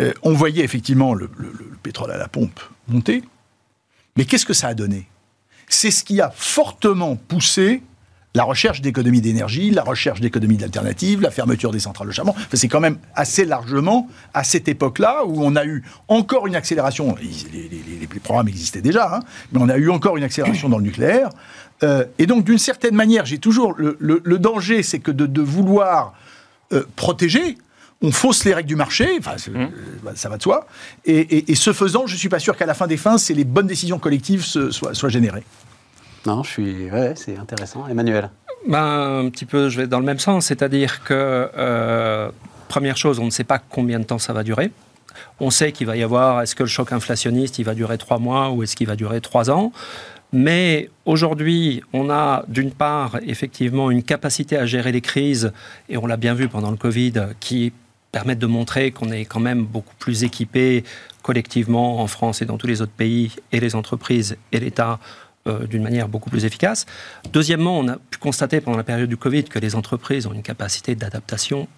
[0.00, 3.22] Euh, on voyait effectivement le, le- le pétrole à la pompe monter,
[4.16, 5.06] mais qu'est-ce que ça a donné?
[5.68, 7.82] C'est ce qui a fortement poussé
[8.36, 12.32] la recherche d'économie d'énergie, la recherche d'économie d'alternatives, la fermeture des centrales de charbon.
[12.36, 16.56] Enfin, c'est quand même assez largement à cette époque-là où on a eu encore une
[16.56, 17.14] accélération.
[17.20, 19.20] Les, les- les- les programmes existaient déjà, hein,
[19.52, 21.30] mais on a eu encore une accélération dans le nucléaire.
[21.84, 25.26] Euh, et donc, d'une certaine manière, j'ai toujours le, le- le danger, c'est que de,
[25.26, 26.14] de vouloir
[26.72, 27.56] euh, protéger,
[28.02, 29.66] on fausse les règles du marché, enfin, c'est- euh,
[30.16, 30.66] ça va de soi.
[31.04, 33.34] Et, et- et ce faisant, je suis pas sûr qu'à la fin des fins, c'est
[33.34, 35.44] les bonnes décisions collectives soient générées.
[36.26, 36.90] Non, je suis.
[36.90, 37.86] Ouais, c'est intéressant.
[37.88, 38.30] Emmanuel.
[38.66, 42.30] Ben, un petit peu, je vais dans le même sens, c'est-à-dire que, euh,
[42.68, 44.70] première chose, on ne sait pas combien de temps ça va durer.
[45.38, 48.18] On sait qu'il va y avoir, est-ce que le choc inflationniste, il va durer trois
[48.18, 49.72] mois ou est-ce qu'il va durer trois ans
[50.36, 55.52] mais aujourd'hui, on a d'une part effectivement une capacité à gérer les crises,
[55.88, 57.72] et on l'a bien vu pendant le Covid, qui
[58.10, 60.82] permettent de montrer qu'on est quand même beaucoup plus équipé
[61.22, 64.98] collectivement en France et dans tous les autres pays, et les entreprises et l'État,
[65.46, 66.86] euh, d'une manière beaucoup plus efficace.
[67.30, 70.42] Deuxièmement, on a pu constater pendant la période du Covid que les entreprises ont une
[70.42, 71.68] capacité d'adaptation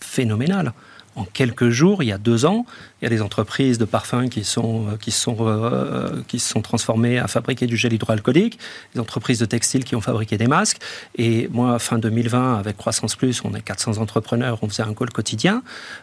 [0.00, 0.72] phénoménale.
[1.16, 2.64] En quelques jours, il y a deux ans,
[3.00, 7.18] il y a des entreprises de parfums qui, sont, euh, qui, sont, euh, sont transformées
[7.18, 8.58] à fabriquer du gel hydroalcoolique,
[8.94, 10.78] des entreprises de textiles qui ont fabriqué des masques.
[11.18, 15.10] Et moi, fin 2020, avec Croissance Plus, on est 400 entrepreneurs, on faisait un call
[15.10, 15.62] quotidien.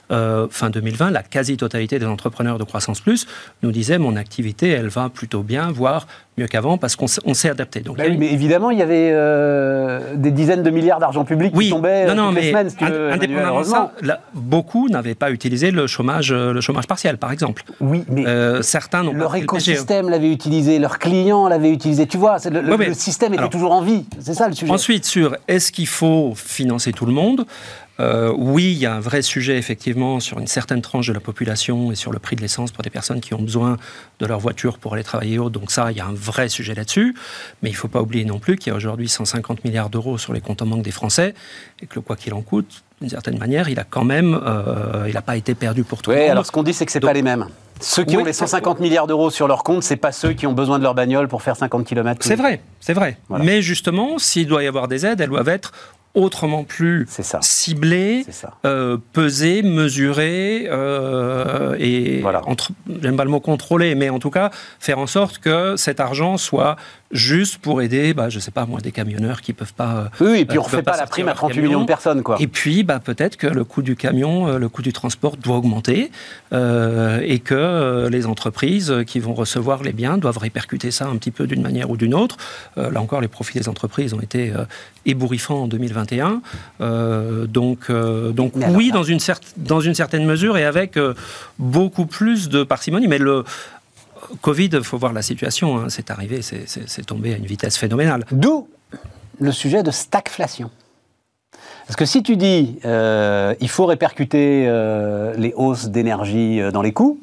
[0.10, 3.26] Fin 2020, la quasi-totalité des entrepreneurs de Croissance Plus
[3.64, 6.06] nous disaient mon activité, elle va plutôt bien, voire
[6.38, 7.80] mieux qu'avant, parce qu'on s'est adapté.
[7.80, 11.54] Donc, Bah oui, mais évidemment, il y avait euh, des dizaines de milliards d'argent public
[11.54, 13.60] qui tombaient euh, non, non, toutes les mais semaines, si tu ind- veux, Emmanuel, indépendamment
[13.62, 17.64] de ça, là, beaucoup n'avaient pas utilisé le chômage, euh, le chômage partiel, par exemple.
[17.82, 19.44] Oui, mais Euh, certains n'ont leur pas PGE.
[19.44, 22.06] écosystème l'avait utilisé, leurs clients l'avaient utilisé.
[22.06, 24.06] Tu vois, le, Ouais, système était alors- toujours en vie.
[24.20, 24.72] C'est ça le sujet.
[24.72, 27.46] Ensuite, sur est-ce qu'il faut financer tout le monde
[28.00, 31.20] Euh, Oui, il y a un vrai sujet, effectivement, sur une certaine tranche de la
[31.20, 33.78] population et sur le prix de l'essence pour des personnes qui ont besoin
[34.20, 35.60] de leur voiture pour aller travailler et autres.
[35.60, 37.16] Donc ça, il y a un vrai sujet là-dessus.
[37.62, 40.18] Mais il ne faut pas oublier non plus qu'il y a aujourd'hui 150 milliards d'euros
[40.18, 41.34] sur les comptes en banque des Français
[41.82, 45.06] et que le quoi qu'il en coûte, d'une certaine manière, il a quand même, euh,
[45.08, 46.32] il n'a pas été perdu pour tout le Oui, monde.
[46.32, 47.48] alors ce qu'on dit, c'est que Donc- pas les mêmes.
[47.80, 50.48] Ceux qui Oui, ont les 150 milliards d'euros sur leur compte, c'est pas ceux qui
[50.48, 52.26] ont besoin de leur bagnole pour faire 50 km.
[52.26, 53.20] C'est vrai, c'est vrai.
[53.30, 53.46] Voilà.
[53.46, 55.74] Mais justement, s'il doit y avoir des aides, elles doivent être
[56.14, 57.40] autrement plus ça.
[58.26, 58.54] C'est ça.
[58.66, 62.42] euh, pesées, mesurées euh, et Voilà.
[63.02, 66.38] j'aime pas le mot contrôler, mais en tout cas faire en sorte que cet argent
[66.38, 66.76] soit
[67.12, 70.10] juste pour aider, bah, je sais pas moi, des camionneurs qui peuvent pas.
[70.20, 71.68] Oui, et puis euh, on qui refait peuvent pas la prime à leur 38 camion.
[71.70, 72.36] millions de personnes, quoi.
[72.40, 76.12] Et puis, bah, peut-être que le coût du camion, le coût du transport doit augmenter
[76.52, 81.32] euh, et que les entreprises qui vont recevoir les biens doivent répercuter ça un petit
[81.32, 82.38] peu d'une manière ou d'une autre.
[82.76, 84.52] Là encore, les profits des entreprises ont été
[85.06, 85.68] ébouriffants en
[86.06, 86.42] 2021.
[86.82, 90.66] Euh, donc, euh, donc Mais alors oui, dans une, cer- dans une certaine mesure et
[90.66, 91.14] avec euh,
[91.58, 93.08] beaucoup plus de parcimonie.
[93.08, 93.44] Mais le
[94.42, 95.78] Covid, il faut voir la situation.
[95.78, 98.26] hein, c'est arrivé, c'est- tombé à une vitesse phénoménale.
[98.32, 98.68] D'où
[99.40, 100.70] le sujet de stagflation.
[101.86, 106.92] Parce que si tu dis euh, il faut répercuter euh, les hausses d'énergie dans les
[106.92, 107.20] coûts,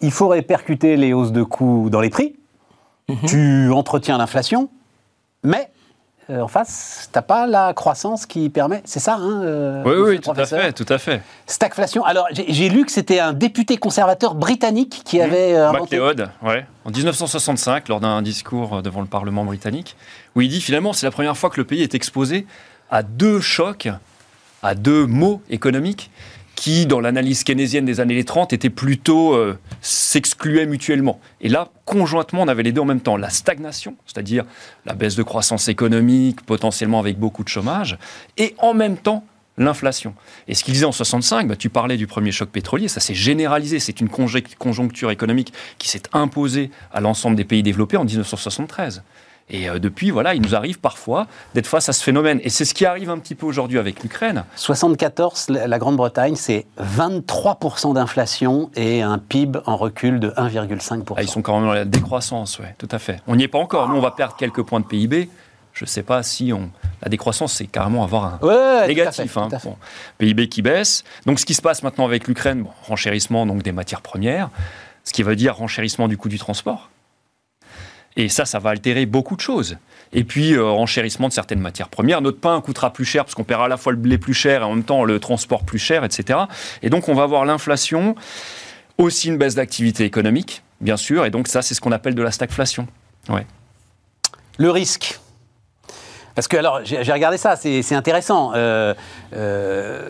[0.00, 2.34] il faut répercuter les hausses de coûts dans les prix,
[3.26, 4.68] tu entretiens l'inflation,
[5.44, 5.70] mais
[6.30, 8.82] euh, en face, t'as pas la croissance qui permet.
[8.84, 11.22] C'est ça, hein euh, Oui, oui, tout à fait, tout à fait.
[11.46, 12.04] Stagflation.
[12.04, 15.98] Alors, j'ai lu que c'était un député conservateur britannique qui avait euh, inventé.
[15.98, 19.96] MacLeod, ouais, en 1965, lors d'un discours devant le Parlement britannique,
[20.36, 22.46] où il dit finalement c'est la première fois que le pays est exposé
[22.90, 23.88] à deux chocs,
[24.62, 26.10] à deux maux économiques
[26.58, 31.20] qui, dans l'analyse keynésienne des années 30, étaient plutôt euh, s'excluaient mutuellement.
[31.40, 33.16] Et là, conjointement, on avait les deux en même temps.
[33.16, 34.44] La stagnation, c'est-à-dire
[34.86, 37.98] la baisse de croissance économique, potentiellement avec beaucoup de chômage,
[38.36, 39.24] et en même temps
[39.58, 40.14] l'inflation.
[40.46, 43.14] Et ce qu'il disait en 65, bah, tu parlais du premier choc pétrolier, ça s'est
[43.14, 49.02] généralisé, c'est une conjoncture économique qui s'est imposée à l'ensemble des pays développés en 1973.
[49.50, 52.40] Et euh, depuis, voilà, il nous arrive parfois d'être face à ce phénomène.
[52.42, 54.44] Et c'est ce qui arrive un petit peu aujourd'hui avec l'Ukraine.
[54.56, 61.14] 74, la Grande-Bretagne, c'est 23% d'inflation et un PIB en recul de 1,5%.
[61.16, 63.20] Ah, ils sont quand même dans la décroissance, ouais, tout à fait.
[63.26, 63.88] On n'y est pas encore.
[63.88, 65.30] Nous, on va perdre quelques points de PIB.
[65.72, 66.70] Je ne sais pas si on...
[67.02, 69.32] la décroissance, c'est carrément avoir un, Ouais, négatif.
[69.32, 69.48] fait, hein.
[69.62, 69.76] Bon.
[70.18, 71.04] PIB qui baisse.
[71.24, 74.50] Donc, ce qui se passe maintenant avec l'Ukraine, bon, renchérissement donc des matières premières,
[75.04, 76.90] ce qui veut dire renchérissement du coût du transport.
[78.18, 79.78] Et ça, ça va altérer beaucoup de choses.
[80.12, 82.20] Et puis, euh, renchérissement de certaines matières premières.
[82.20, 84.62] Notre pain coûtera plus cher parce qu'on paiera à la fois le blé plus cher
[84.62, 86.40] et en même temps le transport plus cher, etc.
[86.82, 88.16] Et donc, on va avoir l'inflation,
[88.98, 91.24] aussi une baisse d'activité économique, bien sûr.
[91.26, 92.88] Et donc, ça, c'est ce qu'on appelle de la stagflation.
[93.28, 93.46] Ouais.
[94.58, 95.20] Le risque.
[96.34, 98.52] Parce que, alors, j'ai regardé ça, c'est intéressant.
[98.56, 98.94] Euh,
[99.34, 100.08] euh,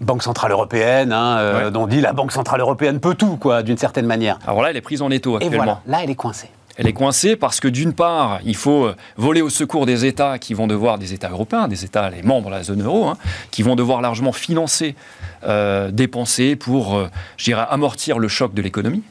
[0.00, 1.70] Banque Centrale Européenne, hein, euh, Ouais.
[1.70, 4.38] dont on dit la Banque Centrale Européenne peut tout, quoi, d'une certaine manière.
[4.46, 5.64] Alors là, elle est prise en étau Et actuellement.
[5.64, 6.50] voilà, là, elle est coincée.
[6.78, 10.38] Elle est coincée parce que d'une part, il faut euh, voler au secours des États
[10.38, 13.18] qui vont devoir, des États européens, des États, les membres de la zone euro, hein,
[13.50, 14.94] qui vont devoir largement financer,
[15.42, 19.02] euh, dépenser pour, euh, je dirais, amortir le choc de l'économie,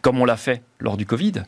[0.00, 1.42] comme on l'a fait lors du Covid.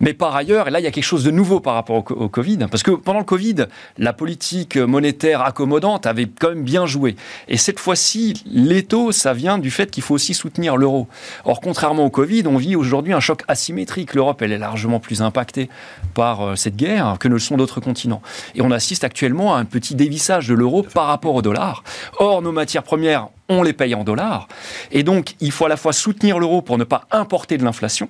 [0.00, 2.02] Mais par ailleurs, et là, il y a quelque chose de nouveau par rapport au,
[2.02, 3.66] co- au Covid, parce que pendant le Covid,
[3.98, 7.16] la politique monétaire accommodante avait quand même bien joué.
[7.48, 11.08] Et cette fois-ci, l'étau, ça vient du fait qu'il faut aussi soutenir l'euro.
[11.44, 14.14] Or, contrairement au Covid, on vit aujourd'hui un choc asymétrique.
[14.14, 15.70] L'Europe, elle est largement plus impactée
[16.14, 18.20] par euh, cette guerre que ne le sont d'autres continents.
[18.54, 21.84] Et on assiste actuellement à un petit dévissage de l'euro par rapport au dollar.
[22.18, 24.48] Or, nos matières premières, on les paye en dollars.
[24.92, 28.08] Et donc, il faut à la fois soutenir l'euro pour ne pas importer de l'inflation,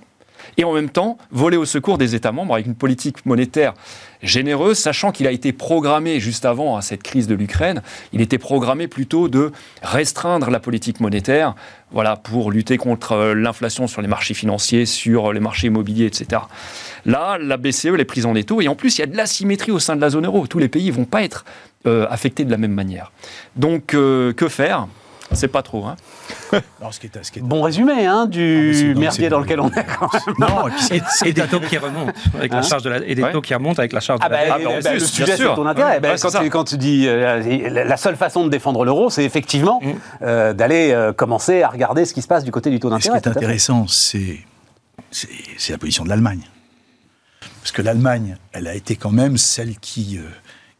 [0.56, 3.74] et en même temps voler au secours des États membres avec une politique monétaire
[4.22, 7.82] généreuse, sachant qu'il a été programmé juste avant à cette crise de l'Ukraine,
[8.12, 11.54] il était programmé plutôt de restreindre la politique monétaire,
[12.24, 16.42] pour lutter contre euh, l'inflation sur les marchés financiers, sur les marchés immobiliers, etc.
[17.04, 19.16] Là, la BCE elle est prise en étau, et en plus il y a de
[19.16, 20.46] l'asymétrie au sein de la zone euro.
[20.46, 21.44] Tous les pays ne vont pas être
[21.86, 23.12] euh, affectés de la même manière.
[23.54, 24.88] Donc, euh, que faire?
[25.32, 25.84] C'est pas trop.
[25.86, 25.96] Hein.
[26.80, 29.28] Alors, ce qui est, ce qui est- Bon résumé, hein, Ah, du non, merdier c'est-
[29.30, 29.84] dans lequel on est.
[29.98, 30.34] quand même.
[30.38, 33.14] Non, et puis Et, des taux qui remontent avec Hein la charge de la, et
[33.14, 33.32] des Ouais.
[33.32, 34.98] taux qui remontent avec la charge Ah de la bah, Ah, bah, bah, plus, le
[34.98, 35.54] bien sujet, c'est sûr.
[35.56, 35.94] ton intérêt.
[35.94, 39.10] Ouais, Bah, ouais, quand, tu, quand tu dis euh, la seule façon de défendre l'euro,
[39.10, 39.90] c'est effectivement Mm.
[40.22, 43.00] euh, d'aller euh, commencer à regarder ce qui se passe du côté du taux Et
[43.00, 43.20] ce d'intérêt.
[43.20, 44.38] qui est intéressant, c'est
[45.10, 46.42] c'est c'est la position de l'Allemagne.
[47.60, 50.22] Parce que l'Allemagne, elle a été quand même celle qui, euh,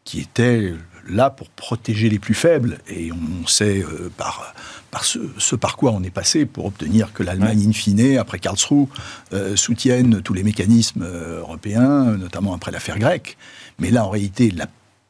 [0.04, 0.72] qui était
[1.08, 2.78] là pour protéger les plus faibles.
[2.88, 4.54] Et on sait euh, par,
[4.90, 8.38] par ce, ce par quoi on est passé pour obtenir que l'Allemagne, in fine, après
[8.38, 8.86] Karlsruhe,
[9.32, 13.36] euh, soutienne tous les mécanismes euh, européens, notamment après l'affaire grecque.
[13.78, 14.66] Mais là, en réalité, la,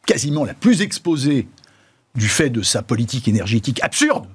[0.06, 1.46] quasiment la plus exposée
[2.14, 4.26] du fait de sa politique énergétique absurde.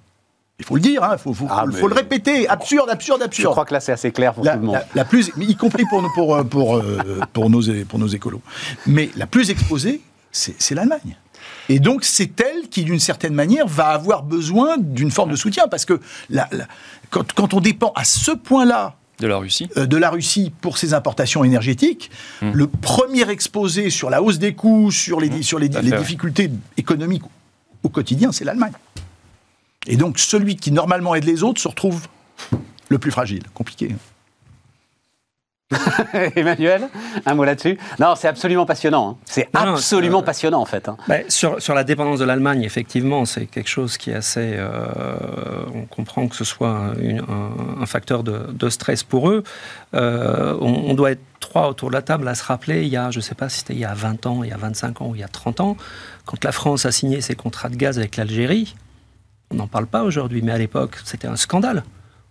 [0.59, 3.51] Il faut le dire, il faut, faut- Ah, faut- le répéter, absurde, absurde, Je absurde.
[3.53, 4.75] crois que là, c'est assez clair pour La, tout le monde.
[4.75, 8.43] la- la plus, y compris pour, nous- pour, pour, euh, pour, nos, pour nos écolos.
[8.85, 11.17] Mais la plus exposée, c'est l'Allemagne.
[11.71, 15.67] Et donc, c'est elle qui, d'une certaine manière, va avoir besoin d'une forme de soutien.
[15.71, 16.67] Parce que la- la-
[17.09, 19.69] quand, quand on dépend à ce point-là De la Russie.
[19.77, 24.53] euh, de la Russie pour ses importations énergétiques, le premier exposé sur la hausse des
[24.53, 27.23] coûts, sur les, sur les, difficultés économiques
[27.83, 28.73] au quotidien, c'est l'Allemagne.
[29.87, 32.07] Et donc, celui qui normalement aide les autres se retrouve
[32.89, 33.43] le plus fragile.
[33.53, 33.95] Compliqué.
[36.35, 36.87] Emmanuel,
[37.25, 37.77] un mot là-dessus?
[37.99, 39.11] Non, c'est absolument passionnant.
[39.11, 39.17] hein.
[39.25, 40.89] C'est non, absolument euh, passionnant, en fait.
[40.89, 40.97] hein.
[41.07, 44.53] Ben, sur, sur la dépendance de l'Allemagne, effectivement, c'est quelque chose qui est assez.
[44.57, 44.85] euh,
[45.73, 49.43] on comprend que ce soit une- un, un facteur de, de stress pour eux.
[49.93, 52.97] Euh, on, on doit être trois autour de la table à se rappeler, il y
[52.97, 54.57] a, je ne sais pas si c'était il y a 20 ans, il y a
[54.57, 55.75] 25 ans ou il y a 30 ans,
[56.25, 58.75] quand la France a signé ses contrats de gaz avec l'Algérie,
[59.49, 61.83] on n'en parle pas aujourd'hui, mais à l'époque, c'était un scandale.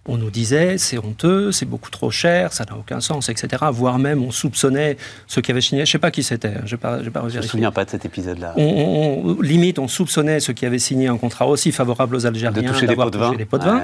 [0.08, 3.64] On nous disait c'est honteux, c'est beaucoup trop cher, ça n'a aucun sens, etc.
[3.70, 6.74] Voire même on soupçonnait ceux qui avaient signé, je ne sais pas qui c'était, je
[6.74, 8.54] ne pas, pas Je ne me souviens pas de cet épisode-là.
[8.56, 12.66] On, limite, on soupçonnait ceux qui avaient signé un contrat aussi favorable aux Algériens de
[12.66, 13.32] toucher des pots de vin.
[13.48, 13.82] pots de vin.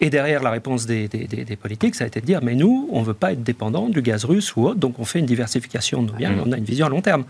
[0.00, 2.88] Et derrière, la réponse des, des, des, politiques, ça a été de dire mais nous,
[2.92, 5.26] on ne veut pas être dépendant du gaz russe ou autre, donc on fait une
[5.26, 7.24] diversification de nos biens, on a une vision à long terme.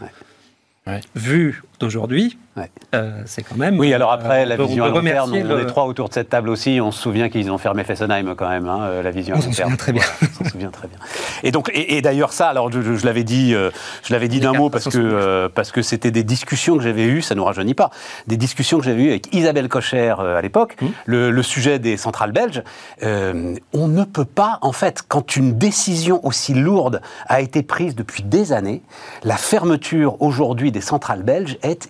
[1.15, 2.39] Vu d'aujourd'hui,
[2.95, 3.79] euh, c'est quand même.
[3.79, 6.49] Oui, alors après, la vision à long terme, on est trois autour de cette table
[6.49, 6.81] aussi.
[6.81, 9.45] On se souvient qu'ils ont fermé Fessenheim quand même, hein, euh, la vision on à
[9.45, 9.77] long terme.
[9.77, 10.03] très bien.
[10.23, 10.99] on s'en souvient très bien.
[11.43, 13.71] Et donc, et, d'ailleurs ça, alors je, l'avais dit, euh,
[14.03, 17.23] je l'avais dit d'un mot parce que parce que c'était des discussions que j'avais eues,
[17.23, 17.91] ça nous rajeunit pas,
[18.27, 20.91] des discussions que j'avais eues avec Isabelle Cocher à l'époque, hum.
[21.07, 22.63] le, le, sujet des centrales belges.
[23.03, 28.23] on ne peut pas, en fait, quand une décision aussi lourde a été prise depuis
[28.23, 28.83] des années,
[29.23, 31.89] la fermeture aujourd'hui des centrales belges est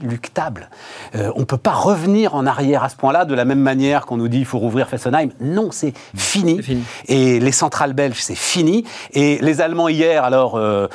[0.00, 0.68] inéluctable.
[1.14, 4.06] Euh, on ne peut pas revenir en arrière à ce point-là de la même manière
[4.06, 5.30] qu'on nous dit il faut rouvrir Fessenheim.
[5.40, 6.60] Non, c'est fini.
[7.08, 8.84] Et les centrales belges, c'est fini.
[9.12, 10.88] Et les Allemands hier, alors, euh,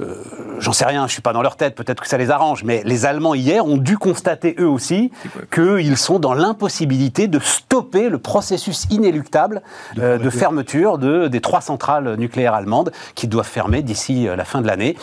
[0.00, 0.14] euh,
[0.58, 2.82] j'en sais rien, je suis pas dans leur tête, peut-être que ça les arrange, mais
[2.84, 5.12] les Allemands hier ont dû constater eux aussi
[5.52, 9.62] qu'ils sont dans l'impossibilité de stopper le processus inéluctable
[9.96, 14.66] de, fermeture de, des trois centrales nucléaires allemandes qui doivent fermer d'ici la fin de
[14.66, 14.96] l'année.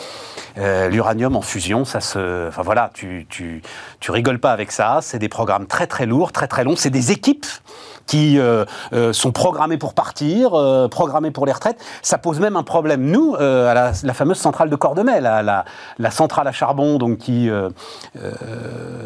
[0.56, 3.49] L'uranium en fusion, ça se, enfin voilà, tu, tu,
[4.00, 4.98] tu rigoles pas avec ça.
[5.02, 6.76] C'est des programmes très très lourds, très très longs.
[6.76, 7.46] C'est des équipes
[8.10, 11.80] qui euh, euh, sont programmées pour partir, euh, programmées pour les retraites.
[12.02, 16.48] Ça pose même un problème, nous, à la, fameuse centrale de Cordemais, la, la, centrale
[16.48, 17.48] à charbon donc, qui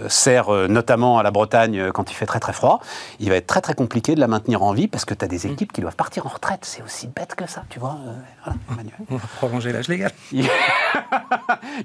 [0.09, 2.81] sert notamment à la Bretagne quand il fait très très froid.
[3.21, 5.29] Il va être très très compliqué de la maintenir en vie parce que tu as
[5.29, 6.61] des équipes qui doivent partir en retraite.
[6.63, 7.99] C'est aussi bête que ça, tu vois.
[9.11, 10.13] On va prolonger l'âge légal.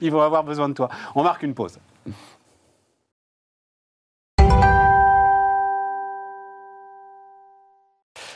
[0.02, 0.90] Ils vont avoir besoin de toi.
[1.16, 1.78] On marque une pause.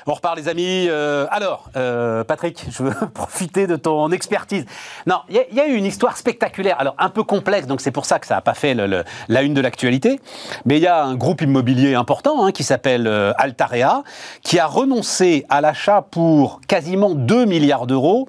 [0.06, 0.88] On repart, les amis.
[0.90, 4.66] Euh, alors, euh, Patrick, je veux profiter de ton expertise.
[5.08, 8.06] Non, il y, a eu une histoire spectaculaire, alors un peu complexe, donc c'est pour
[8.06, 10.20] ça que ça n'a pas fait la une de l'actualité.
[10.66, 14.04] Mais il y a un groupe immobilier important hein, qui s'appelle euh, Altarea,
[14.42, 18.28] qui a renoncé à l'achat pour quasiment 2 milliards d'euros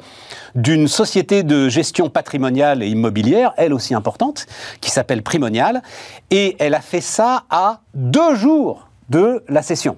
[0.54, 4.46] d'une société de gestion patrimoniale et immobilière, elle aussi importante,
[4.80, 5.82] qui s'appelle Primonial.
[6.30, 9.96] Et elle a fait ça à deux jours de la session.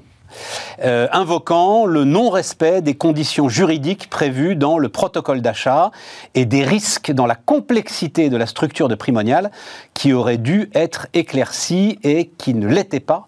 [0.84, 5.90] Euh, invoquant le non-respect des conditions juridiques prévues dans le protocole d'achat
[6.34, 9.50] et des risques dans la complexité de la structure de Primonial
[9.94, 13.26] qui auraient dû être éclaircis et qui ne l'étaient pas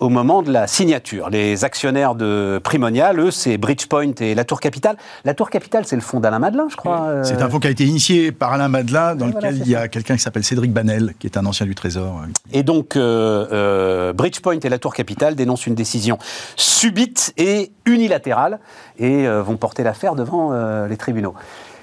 [0.00, 1.30] au moment de la signature.
[1.30, 4.96] Les actionnaires de Primonial, eux, c'est Bridgepoint et la Tour Capital.
[5.24, 7.02] La Tour Capital, c'est le fonds d'Alain Madelin, je crois.
[7.06, 7.24] Euh.
[7.24, 9.88] C'est un fonds qui a été initié par Alain Madelin, dans lequel il y a
[9.88, 12.22] quelqu'un qui s'appelle Cédric Banel, qui est un ancien du Trésor.
[12.52, 16.18] Et donc, euh, euh, Bridgepoint et la Tour Capital dénoncent une décision
[16.56, 18.58] subite et unilatérale
[18.98, 20.52] et vont porter l'affaire devant
[20.86, 21.34] les tribunaux.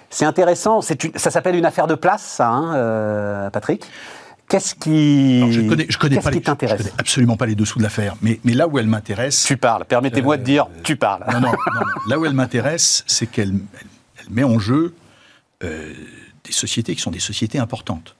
[0.09, 3.85] C'est intéressant, ça s'appelle une affaire de place, ça, hein, Patrick
[4.49, 7.79] Qu'est-ce qui, je connais, je connais pas les, t'intéresse Je connais absolument pas les dessous
[7.79, 9.45] de l'affaire, mais, mais là où elle m'intéresse.
[9.45, 9.85] Tu parles.
[9.85, 11.25] Permettez-moi de dire, tu parles.
[11.31, 11.51] Non, non,
[12.07, 13.53] Là où elle m'intéresse, c'est qu'elle
[14.29, 14.93] met en jeu
[15.63, 15.93] euh,
[16.43, 18.15] des sociétés qui sont des sociétés importantes.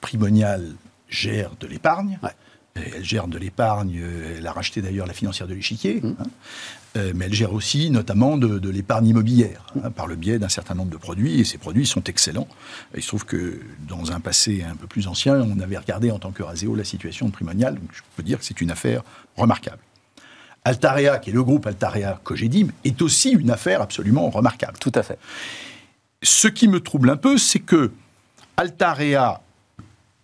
[0.00, 0.72] Primonial
[1.08, 2.18] gère de l'épargne.
[2.74, 6.08] Elle gère de l'épargne, euh, elle a racheté d'ailleurs la financière de l'échiquier, mmh.
[6.18, 6.26] hein.
[6.96, 10.74] euh, mais elle gère aussi notamment de, l'épargne immobilière, hein, par le biais d'un certain
[10.74, 12.48] nombre de produits, et ces produits sont excellents.
[12.96, 16.18] Il se trouve que dans un passé un peu plus ancien, on avait regardé en
[16.18, 19.02] tant que Raseo la situation de Primonial, donc je peux dire que c'est une affaire
[19.36, 19.78] remarquable.
[20.64, 24.78] Altarea, qui est le groupe Altarea Cogedim, est aussi une affaire absolument remarquable.
[24.78, 25.18] Tout à fait.
[26.22, 27.90] Ce qui me trouble un peu, c'est que
[28.56, 29.40] Altarea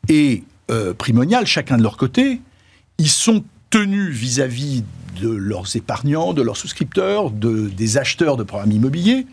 [0.08, 2.40] et euh, Primonial, chacun de leur côté,
[2.98, 4.84] ils sont tenus vis-à-vis
[5.20, 9.26] de leurs épargnants, de leurs souscripteurs, de, des acheteurs de programmes immobiliers,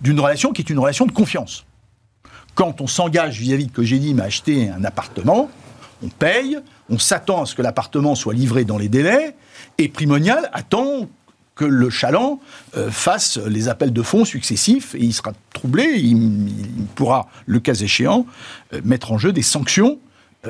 [0.00, 1.64] d'une relation qui est une relation de confiance.
[2.54, 5.50] Quand on s'engage vis-à-vis de Cogedim à acheter un appartement,
[6.02, 9.34] on paye, on s'attend à ce que l'appartement soit livré dans les délais,
[9.78, 11.08] et Primonial attend
[11.54, 12.38] que le chaland
[12.76, 16.46] euh, fasse les appels de fonds successifs et il sera troublé, il,
[16.94, 18.26] pourra, le cas échéant,
[18.74, 19.98] euh, mettre en jeu des sanctions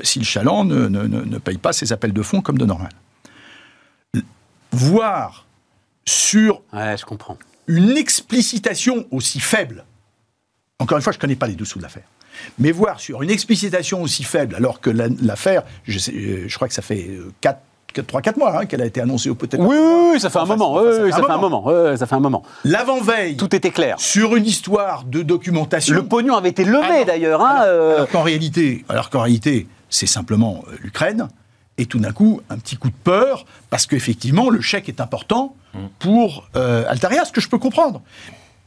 [0.03, 2.93] si le chaland ne, paye pas ses appels de fonds comme de normal.
[4.73, 5.47] Voir
[6.05, 7.39] sur je comprends.
[7.67, 9.85] une explicitation aussi faible,
[10.79, 12.05] encore une fois, je ne connais pas les dessous de l'affaire,
[12.59, 16.75] mais voir sur une explicitation aussi faible, alors que l'affaire, je, euh, je, crois que
[16.75, 19.63] ça fait 4 euh, 3-4 mois hein, qu'elle a été annoncée au peut-être.
[19.63, 19.77] Oui,
[20.13, 20.77] oui, ça fait un moment.
[20.83, 21.97] Ça, fait un moment.
[21.97, 22.43] ça fait un moment.
[22.65, 23.37] L'avant-veille.
[23.37, 23.99] Tout était clair.
[23.99, 25.95] Sur une histoire de documentation.
[25.95, 27.41] Le pognon avait été levé d'ailleurs.
[27.41, 31.29] Hein, alors, qu'en réalité, alors qu'en réalité, c'est simplement euh, l'Ukraine
[31.79, 35.55] et tout d'un coup, un petit coup de peur, parce qu'effectivement, le chèque est important
[35.99, 38.01] pour euh, Altaria, ce que je peux comprendre.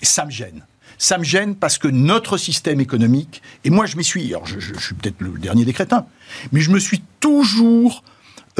[0.02, 0.64] Et ça me gêne.
[1.00, 4.60] Ça me gêne parce que notre système économique, et moi je m'y suis, alors je,
[4.60, 6.06] je- je suis peut-être le dernier des crétins,
[6.52, 8.04] mais je me suis toujours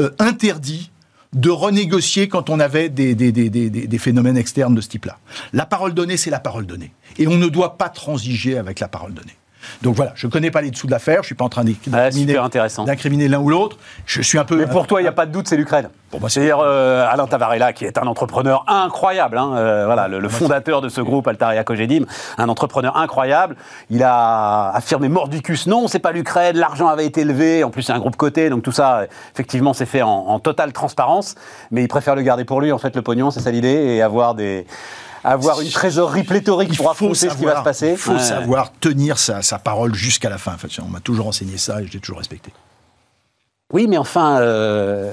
[0.00, 0.90] euh, interdit
[1.32, 5.18] de renégocier quand on avait des- des- des- des phénomènes externes de ce type-là.
[5.52, 6.92] La parole donnée, c'est la parole donnée.
[7.18, 9.36] Et on ne doit pas transiger avec la parole donnée.
[9.82, 11.48] Donc voilà, je ne connais pas les dessous de l'affaire, je ne suis pas en
[11.48, 11.64] train
[12.86, 13.76] d'incriminer l'un ou l'autre.
[14.06, 14.56] Je suis un peu...
[14.56, 15.88] Mais pour toi, il n'y a pas de doute, c'est l'Ukraine.
[16.10, 20.08] Pour moi, c'est- C'est-à-dire euh, Alain Tavarella, qui est un entrepreneur incroyable, hein, euh, voilà,
[20.08, 22.04] le, le fondateur de ce groupe Altaria Cogedim,
[22.38, 23.56] un entrepreneur incroyable.
[23.90, 27.92] Il a affirmé mordicus non, c'est pas l'Ukraine, l'argent avait été levé, en plus c'est
[27.92, 29.02] un groupe coté, donc tout ça,
[29.34, 31.34] effectivement, c'est fait en, en totale transparence.
[31.70, 34.02] Mais il préfère le garder pour lui, en fait, le pognon, c'est ça l'idée, et
[34.02, 34.66] avoir des
[35.24, 37.90] avoir une trésorerie pléthorique il pour faut, affronter ce qui va se savoir, passer.
[37.90, 38.18] il faut Ouais.
[38.18, 40.54] savoir tenir sa, sa parole jusqu'à la fin.
[40.54, 42.52] En fait, on m'a toujours enseigné ça et je l'ai toujours respecté.
[43.72, 45.12] Oui, mais enfin, euh,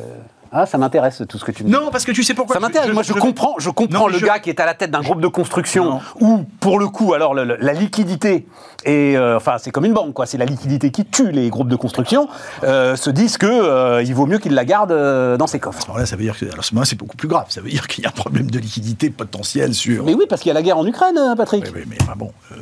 [0.51, 1.73] ah, ça m'intéresse tout ce que tu me dis.
[1.73, 2.91] Non, parce que tu sais pourquoi Ça m'intéresse.
[2.93, 5.01] Moi, je, comprends, je comprends Non, le je- gars qui est à la tête d'un
[5.01, 6.01] groupe de construction Non.
[6.19, 8.45] où, pour le coup, alors le- le- la liquidité
[8.85, 10.25] et enfin, c'est comme une banque, quoi.
[10.25, 12.27] C'est la liquidité qui tue les groupes de construction.
[12.63, 15.83] euh, se disent que euh, il vaut mieux qu'ils la gardent euh, dans ses coffres.
[15.85, 17.45] Alors là, ça veut dire que alors, à ce c'est beaucoup plus grave.
[17.49, 20.03] Ça veut dire qu'il y a un problème de liquidité potentiel sur.
[20.05, 21.65] Mais oui, parce qu'il y a la guerre en Ukraine, euh, Patrick.
[21.65, 22.55] Oui, oui, mais enfin, bon, euh,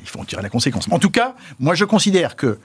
[0.00, 0.86] il faut en tirer la conséquence.
[0.90, 2.58] En tout cas, moi, je considère que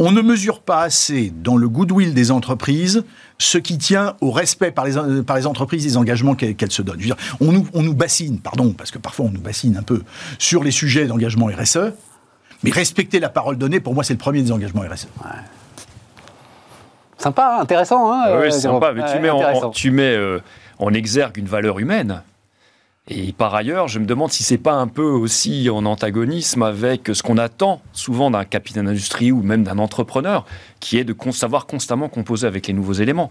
[0.00, 3.04] on ne mesure pas assez dans le goodwill des entreprises
[3.38, 6.70] ce qui tient au respect par les, euh, par les entreprises des engagements qu'elles qu'elles
[6.72, 7.00] se donnent.
[7.00, 9.76] Je veux dire, on, nous, on nous bassine, pardon, parce que parfois on nous bassine
[9.76, 10.02] un peu
[10.38, 11.92] sur les sujets d'engagement RSE,
[12.62, 14.82] mais respecter la parole donnée, pour moi, c'est le premier des engagements.
[14.82, 15.06] RSE.
[17.18, 18.12] Sympa, intéressant.
[18.12, 18.80] Hein, Ah euh, oui, c'est Jérôme.
[18.82, 19.66] sympa, mais tu Ouais, mets, en, intéressant.
[19.68, 20.40] en- tu mets euh,
[20.78, 22.22] en exergue une valeur humaine.
[23.08, 27.10] Et par ailleurs, je me demande si c'est pas un peu aussi en antagonisme avec
[27.12, 30.46] ce qu'on attend souvent d'un capitaine d'industrie ou même d'un entrepreneur,
[30.80, 33.28] qui est de savoir constamment composer avec les nouveaux éléments.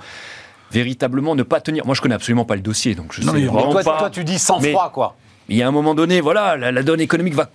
[0.71, 1.87] Véritablement ne pas tenir.
[1.87, 3.97] Moi, je connais absolument pas le dossier, donc je Non, sais mais vraiment Toi, pas.
[3.97, 5.15] toi, tu dis sans Mais- froid, quoi.
[5.49, 7.49] Il y a un moment donné, voilà, la, la donne économique va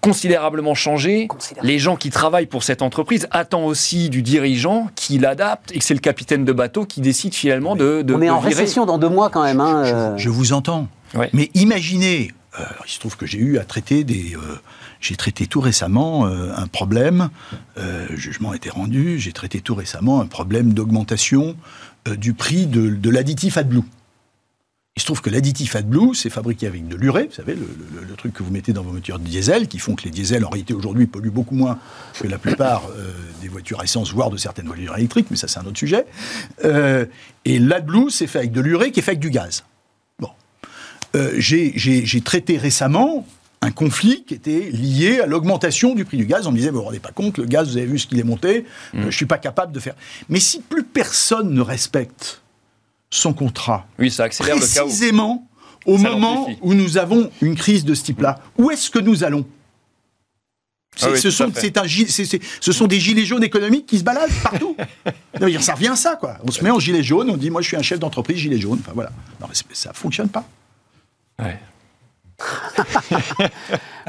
[0.00, 1.26] considérablement changer.
[1.26, 1.72] Considérablement.
[1.72, 5.84] Les gens qui travaillent pour cette entreprise attendent aussi du dirigeant qui l'adapte et que
[5.84, 8.54] c'est le capitaine de bateau qui décide finalement de, de On est de en virer.
[8.54, 9.60] récession dans deux mois quand même.
[9.60, 10.16] Hein, Je, euh.
[10.16, 10.86] je vous entends.
[11.32, 14.34] Mais imaginez, euh, il se trouve que j'ai eu à traiter des.
[14.34, 14.56] euh,
[15.00, 17.28] j'ai traité tout récemment euh, un problème,
[17.76, 21.54] le jugement a été rendu, j'ai traité tout récemment un problème d'augmentation
[22.06, 23.82] du prix de, de l'additif AdBlue.
[24.96, 28.32] Il se trouve que l'additif AdBlue, c'est fabriqué avec de l'urée, vous savez, le, truc
[28.32, 31.06] que vous mettez dans vos voitures diesel, qui font que les diesels, en réalité, aujourd'hui,
[31.06, 31.78] polluent beaucoup moins
[32.18, 32.88] que la plupart
[33.42, 36.06] des voitures essence, voire de certaines voitures électriques, mais ça, c'est un autre sujet.
[36.64, 37.04] Euh,
[37.44, 39.64] et l'AdBlue, c'est fait avec de l'urée qui est fait avec du gaz.
[41.16, 41.72] Euh, j'ai-
[42.20, 43.26] traité récemment
[43.62, 46.46] un conflit qui était lié à l'augmentation du prix du gaz.
[46.46, 48.06] On me disait, vous ne vous rendez pas compte, le gaz, vous avez vu ce
[48.06, 48.58] qu'il est monté,
[48.94, 49.94] euh, je ne suis pas capable de faire.
[50.28, 52.42] Mais si plus personne ne respecte
[53.10, 54.84] son contrat, Oui, ça accélère le chaos.
[54.86, 55.48] précisément
[55.86, 59.24] au Ça moment où nous avons une crise de ce type-là, où est-ce que nous
[59.24, 59.46] allons?
[61.02, 61.44] Ah oui, ce, sont,
[62.60, 64.76] ce des gilets jaunes économiques qui se baladent partout.
[65.40, 66.38] Non, ça revient à ça, quoi.
[66.44, 68.58] On se met en gilet jaune, on dit, moi je suis un chef d'entreprise gilet
[68.58, 68.78] jaune.
[68.80, 69.10] Enfin voilà.
[69.40, 70.48] Non, mais c'est- ça fonctionne pas.
[71.38, 71.58] Ouais.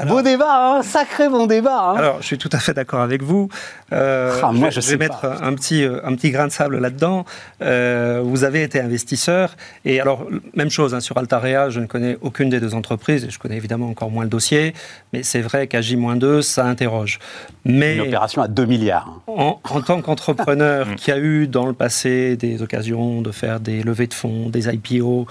[0.06, 0.46] Beau débat,
[0.76, 1.78] hein, sacré bon débat.
[1.90, 1.94] hein.
[1.96, 3.48] Alors, je suis tout à fait d'accord avec vous.
[3.92, 6.30] Euh, Ah, moi, je, je je sais vais pas, mettre un petit, euh, un petit
[6.30, 7.24] grain de sable là-dedans.
[7.62, 9.56] Euh, vous avez été investisseur.
[9.84, 13.24] Et alors, même chose, hein, sur Altarea, je ne connais aucune des deux entreprises.
[13.24, 14.74] Et je connais évidemment encore moins le dossier.
[15.12, 17.18] Mais c'est vrai qu'à J-2, ça interroge.
[17.64, 19.20] Mais Une opération à 2 milliards.
[19.26, 23.82] en, en tant qu'entrepreneur qui a eu dans le passé des occasions de faire des
[23.82, 25.26] levées de fonds, des IPO,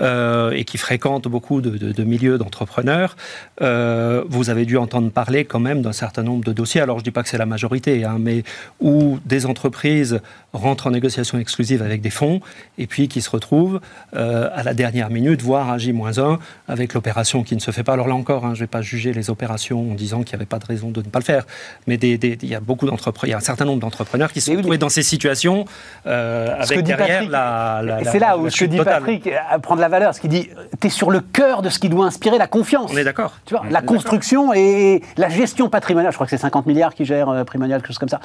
[0.00, 3.16] euh, et qui fréquente beaucoup de, de- de milieux d'entrepreneurs,
[3.62, 6.80] euh, vous avez dû entendre parler quand même d'un certain nombre de dossiers.
[6.80, 8.42] Alors je ne dis pas que c'est la majorité, hein, mais
[8.80, 10.20] où des entreprises
[10.52, 12.40] rentrent en négociation exclusive avec des fonds
[12.78, 13.80] et puis qui se retrouvent
[14.14, 16.38] euh, à la dernière minute, voire à J-1,
[16.68, 17.94] avec l'opération qui ne se fait pas.
[17.94, 20.40] Alors là encore, hein, je ne vais pas juger les opérations en disant qu'il n'y
[20.42, 21.46] avait pas de raison de ne pas le faire,
[21.86, 24.32] mais des- des- il y a beaucoup d'entrepreneurs, il y a un certain nombre d'entrepreneurs
[24.32, 25.64] qui se mais- dans ces situations
[26.06, 28.50] euh, Ce que avec dit derrière Patrick, la, la- et la- c'est là où la
[28.50, 29.00] ce que dit totale.
[29.00, 30.48] Patrick euh, prend de la valeur, ce qu'il dit,
[30.80, 32.90] tu es sur le cœur de ce qui doit inspirer la confiance.
[32.92, 33.32] On est d'accord.
[33.46, 37.04] Tu vois, la construction et la gestion patrimoniale, je crois que c'est 50 milliards qui
[37.04, 38.20] gèrent euh, Primonial, quelque chose comme ça.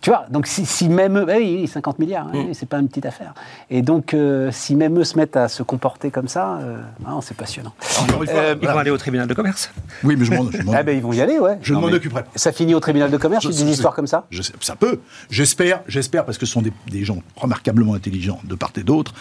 [0.00, 2.30] Tu vois, donc si, si même eux, eh oui, oui, 50 milliards, Mm.
[2.36, 3.34] oui, c'est pas une petite affaire.
[3.70, 7.20] Et donc, euh, si même eux se mettent à se comporter comme ça, euh, non,
[7.20, 7.72] c'est passionnant.
[8.02, 8.74] Encore une fois, Euh, Ils voilà.
[8.74, 9.70] vont aller au tribunal de commerce.
[10.04, 11.58] Oui, mais je m'en Ah ben ils vont y aller, ouais.
[11.62, 12.22] Je m'en occuperai.
[12.36, 15.00] Ça finit au tribunal de commerce, Je- des histoires comme ça je sais- ça peut.
[15.30, 19.12] J'espère, j'espère, parce que ce sont des, des gens remarquablement intelligents de part et d'autre,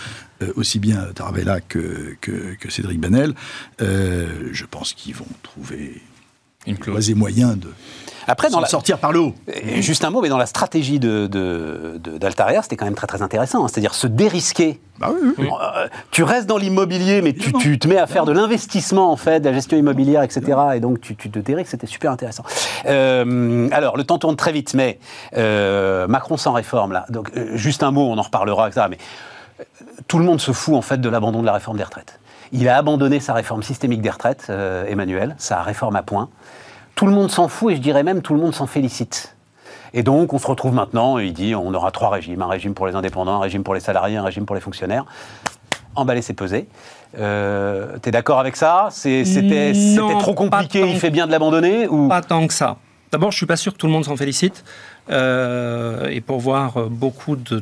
[0.42, 3.34] euh, aussi bien Taravella que, que, que Cédric Banel.
[3.82, 6.02] Euh, je pense qu'ils vont trouver
[6.66, 7.14] Une clause.
[7.16, 7.70] moyen de
[8.28, 8.68] après, dans la...
[8.68, 9.36] sortir par le haut.
[9.80, 12.00] Juste un mot, mais dans la stratégie de, de,
[12.62, 13.64] c'était quand même très très intéressant.
[13.64, 13.68] Hein.
[13.70, 14.82] C'est-à-dire se dérisquer.
[15.00, 19.12] Bah euh, tu restes dans l'immobilier, mais tu, tu, te mets à faire de l'investissement,
[19.12, 20.42] en fait, de la gestion immobilière, etc.
[20.76, 22.44] Et donc tu, tu te dérisques, c'était super intéressant.
[22.88, 25.00] Euh, alors, le temps tourne très vite, mais
[25.38, 27.06] euh, Macron sans réforme, là.
[27.10, 28.88] Donc, juste un mot, on en reparlera, etc.
[28.90, 28.98] Mais
[30.08, 32.20] tout le monde se fout, en fait, de l'abandon de la réforme des retraites.
[32.52, 34.50] Il a abandonné sa réforme systémique des retraites,
[34.88, 36.30] Emmanuel, sa réforme à point
[36.98, 39.36] tout le monde s'en fout et je dirais même tout le monde s'en félicite.
[39.94, 42.88] Et donc, on se retrouve maintenant, il dit on aura trois régimes un régime pour
[42.88, 45.06] les indépendants, un régime pour les salariés, un régime pour les fonctionnaires.
[45.96, 46.68] Emballer, c'est peser.
[47.18, 48.90] Euh, T'es d'accord avec ça?
[48.92, 49.74] C'était
[50.20, 52.10] trop compliqué, il fait bien de l'abandonner ou...
[52.10, 52.78] Pas tant que ça.
[53.12, 54.66] D'abord, je suis pas sûr que tout le monde s'en félicite.
[55.10, 57.62] Euh, et pour voir beaucoup de,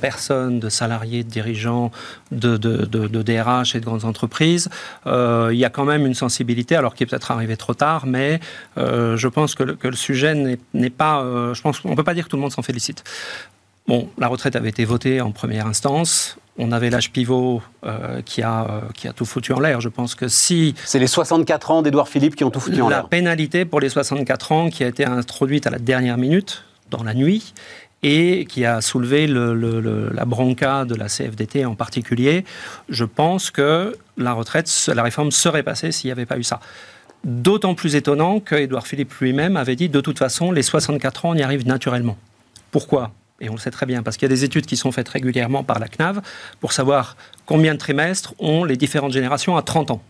[0.00, 1.90] personnes, de salariés, de dirigeants,
[2.32, 4.68] de, DRH et de grandes entreprises,
[5.06, 8.06] euh, il y a quand même une sensibilité, alors qui est peut-être arrivée trop tard,
[8.06, 8.40] mais
[8.78, 10.34] euh, je pense que le, que le sujet
[10.74, 11.22] n'est pas.
[11.52, 13.04] je pense qu'on ne peut pas dire que tout le monde s'en félicite.
[13.88, 16.38] Bon, la retraite avait été votée en première instance.
[16.58, 19.80] On avait l'âge pivot euh, qui, a, euh, qui a tout foutu en l'air.
[19.80, 20.74] Je pense que si...
[20.84, 23.02] C'est les 64 ans d'Edouard Philippe qui ont tout foutu en l'air.
[23.02, 27.02] La pénalité pour les 64 ans qui a été introduite à la dernière minute, dans
[27.02, 27.52] la nuit,
[28.02, 32.44] et qui a soulevé la bronca de la CFDT en particulier,
[32.88, 36.60] je pense que la retraite, la réforme serait passée s'il n'y avait pas eu ça.
[37.24, 41.30] D'autant plus étonnant que Édouard Philippe lui-même avait dit de toute façon, les 64 ans,
[41.30, 42.16] on y arrive naturellement.
[42.70, 43.12] Pourquoi?
[43.40, 45.08] Et on le sait très bien, parce qu'il y a des études qui sont faites
[45.08, 46.20] régulièrement par la CNAV
[46.60, 50.02] pour savoir combien de trimestres ont les différentes générations à 30 ans.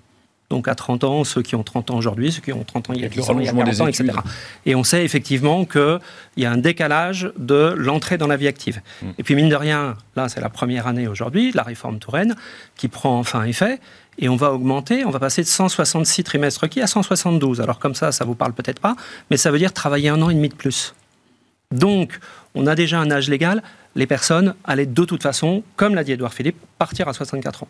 [0.49, 2.93] Donc à 30 ans, ceux qui ont 30 ans aujourd'hui, ceux qui ont 30 ans
[2.95, 4.13] il y a 10 ans, il y a 40 ans, etc.
[4.65, 5.99] Et on sait effectivement qu'il
[6.37, 8.81] y a un décalage de l'entrée dans la vie active.
[9.03, 9.11] Hmm.
[9.19, 12.37] Et puis mine de rien, là c'est la première année aujourd'hui, la réforme Touraine,
[12.77, 13.81] qui prend enfin effet.
[14.19, 17.61] Et on va augmenter, on va passer de 166 trimestres requis à 172.
[17.61, 18.95] Alors comme ça, ça vous parle peut-être pas,
[19.31, 20.95] mais ça veut dire travailler un an et demi de plus.
[21.73, 22.21] Donc,
[22.57, 23.63] on a déjà un âge légal,
[23.95, 27.69] les personnes allaient de toute façon, comme l'a dit Edouard Philippe, partir à 64 ans.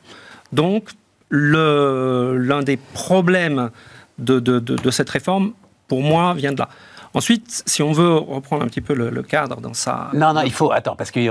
[0.52, 0.90] Donc,
[1.30, 3.70] l'un des problèmes
[4.18, 5.52] de, cette réforme,
[5.88, 6.68] pour moi, vient de là.
[7.14, 10.10] Ensuite, si on veut reprendre un petit peu le, cadre dans sa...
[10.14, 10.70] Non, non, il faut...
[10.70, 11.26] Attends, parce qu'il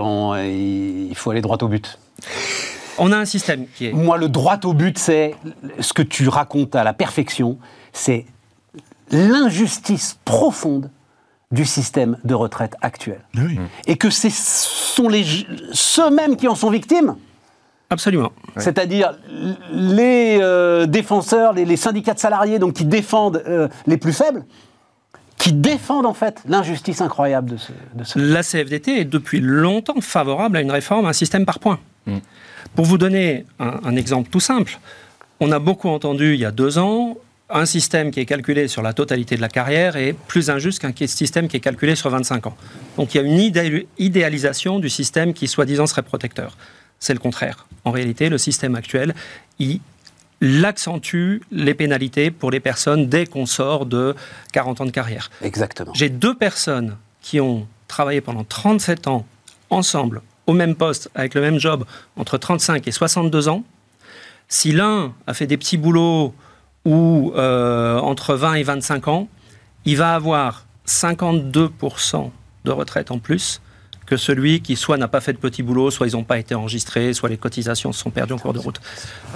[1.16, 1.98] faut aller droit au but.
[2.98, 3.94] On a un système qui est...
[3.94, 5.36] Moi, le droit au but, c'est
[5.80, 7.58] ce que tu racontes à la perfection,
[7.94, 8.26] c'est
[9.12, 10.90] l'injustice profonde
[11.52, 13.22] du système de retraite actuel.
[13.88, 15.24] Et que ce sont les,
[15.72, 17.16] ceux mêmes qui en sont victimes?
[17.90, 18.32] Absolument.
[18.58, 19.14] C'est-à-dire
[19.72, 24.44] les euh, défenseurs, les, syndicats de salariés donc, qui défendent euh, les plus faibles,
[25.38, 30.02] qui défendent en fait l'injustice incroyable de ce, de ce, La CFDT est depuis longtemps
[30.02, 31.80] favorable à une réforme, à un système par points.
[32.08, 32.18] Mm.
[32.76, 34.80] Pour vous donner un, exemple tout simple,
[35.40, 37.16] on a beaucoup entendu il y a deux ans
[37.50, 40.94] un système qui est calculé sur la totalité de la carrière est plus injuste qu'un
[41.08, 42.58] système qui est calculé sur 25 ans.
[42.98, 46.58] Donc il y a une idéalisation du système qui, soi-disant, serait protecteur.
[47.00, 47.68] C'est le contraire.
[47.84, 49.14] En réalité, le système actuel,
[49.60, 49.80] il
[50.66, 54.16] accentue les pénalités pour les personnes dès qu'on sort de
[54.52, 55.30] 40 ans de carrière.
[55.44, 55.94] Exactement.
[55.94, 59.26] J'ai deux personnes qui ont travaillé pendant 37 ans
[59.70, 61.86] ensemble, au même poste, avec le même job,
[62.16, 63.64] entre 35 et 62 ans.
[64.48, 66.34] Si l'un a fait des petits boulots
[66.86, 69.28] ou euh, entre 20 et 25 ans,
[69.86, 72.30] il va avoir 52%
[72.64, 73.62] de retraite en plus
[74.06, 76.54] que celui qui soit n'a pas fait de petit boulot, soit ils n'ont pas été
[76.54, 78.80] enregistrés, soit les cotisations se sont perdues en cours de route.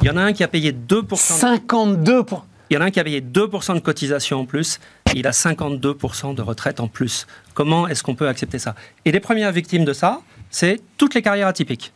[0.02, 1.16] Il y en a un qui a payé 2%.
[1.16, 2.24] 52
[2.70, 4.80] Il y en a un qui a payé 2% de cotisation en plus,
[5.16, 7.26] il a 52% de retraite en plus.
[7.56, 8.76] Comment est-ce qu'on peut accepter ça?
[9.06, 10.22] Et les premières victimes de ça,
[10.52, 11.92] c'est toutes les carrières atypiques.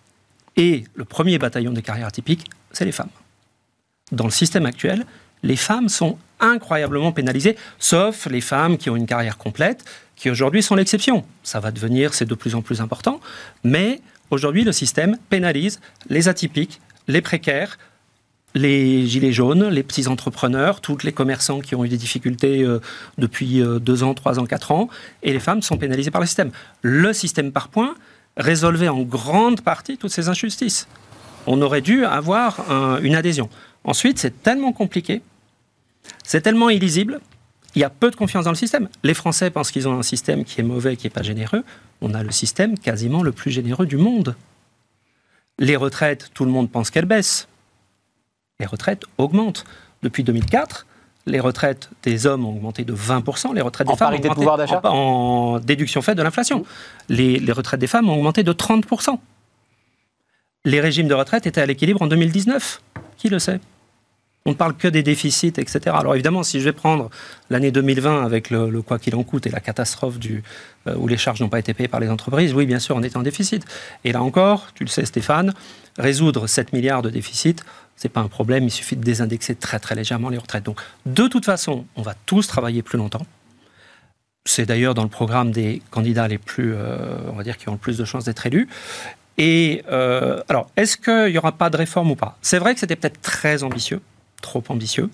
[0.56, 3.10] Et le premier bataillon des carrières atypiques, c'est les femmes.
[4.12, 5.06] Dans le système actuel,
[5.44, 9.86] les femmes sont incroyablement pénalisées, sauf les femmes qui ont une carrière complète,
[10.16, 11.24] qui aujourd'hui sont l'exception.
[11.44, 13.20] Ça va devenir, c'est de plus en plus important,
[13.64, 15.80] mais aujourd'hui le système pénalise
[16.10, 17.78] les atypiques, les précaires,
[18.56, 22.80] les gilets jaunes, les petits entrepreneurs, tous les commerçants qui ont eu des difficultés euh,
[23.18, 24.90] depuis euh, deux ans, trois ans, quatre ans,
[25.24, 26.52] et les femmes sont pénalisées par le système.
[26.82, 27.96] Le système par points
[28.38, 30.88] résolvait en grande partie toutes ces injustices.
[31.48, 32.64] On aurait dû avoir
[33.04, 33.50] une adhésion.
[33.84, 35.22] Ensuite, c'est tellement compliqué
[36.24, 37.20] c'est tellement illisible,
[37.76, 38.88] il y a peu de confiance dans le système.
[39.04, 41.64] Les Français pensent qu'ils ont un système qui est mauvais, qui n'est pas généreux.
[42.02, 44.36] On a le système quasiment le plus généreux du monde.
[45.60, 47.48] Les retraites, tout le monde pense qu'elles baissent.
[48.60, 49.66] Les retraites augmentent.
[50.04, 50.86] Depuis 2004,
[51.26, 54.58] les retraites des hommes ont augmenté de 20%, les retraites des femmes ont augmenté pouvoir
[54.58, 56.66] d'achat en, déduction faite de l'inflation.
[57.10, 59.18] Les, les retraites des femmes ont augmenté de 30%.
[60.66, 62.82] Les régimes de retraite étaient à l'équilibre en 2019.
[63.18, 63.60] Qui le sait?
[64.46, 65.80] On ne parle que des déficits, etc.
[65.98, 67.10] Alors évidemment, si je vais prendre
[67.50, 71.40] l'année 2020 avec le, quoi qu'il en coûte et la catastrophe euh, où les charges
[71.40, 73.64] n'ont pas été payées par les entreprises, oui, bien sûr, on est en déficit.
[74.04, 75.54] Et là encore, tu le sais Stéphane,
[75.98, 77.64] résoudre 7 milliards de déficit,
[77.96, 80.66] c'est pas un problème, il suffit de désindexer très très légèrement les retraites.
[80.66, 83.26] Donc de toute façon, on va tous travailler plus longtemps.
[84.46, 87.74] C'est d'ailleurs dans le programme des candidats les plus, euh, on va dire, qui ont
[87.74, 88.68] le plus de chances d'être élus.
[89.38, 92.38] Et euh, alors, est-ce qu'il n'y aura pas de réforme ou pas?
[92.42, 94.02] C'est vrai que c'était peut-être très ambitieux
[94.44, 95.10] trop ambitieux.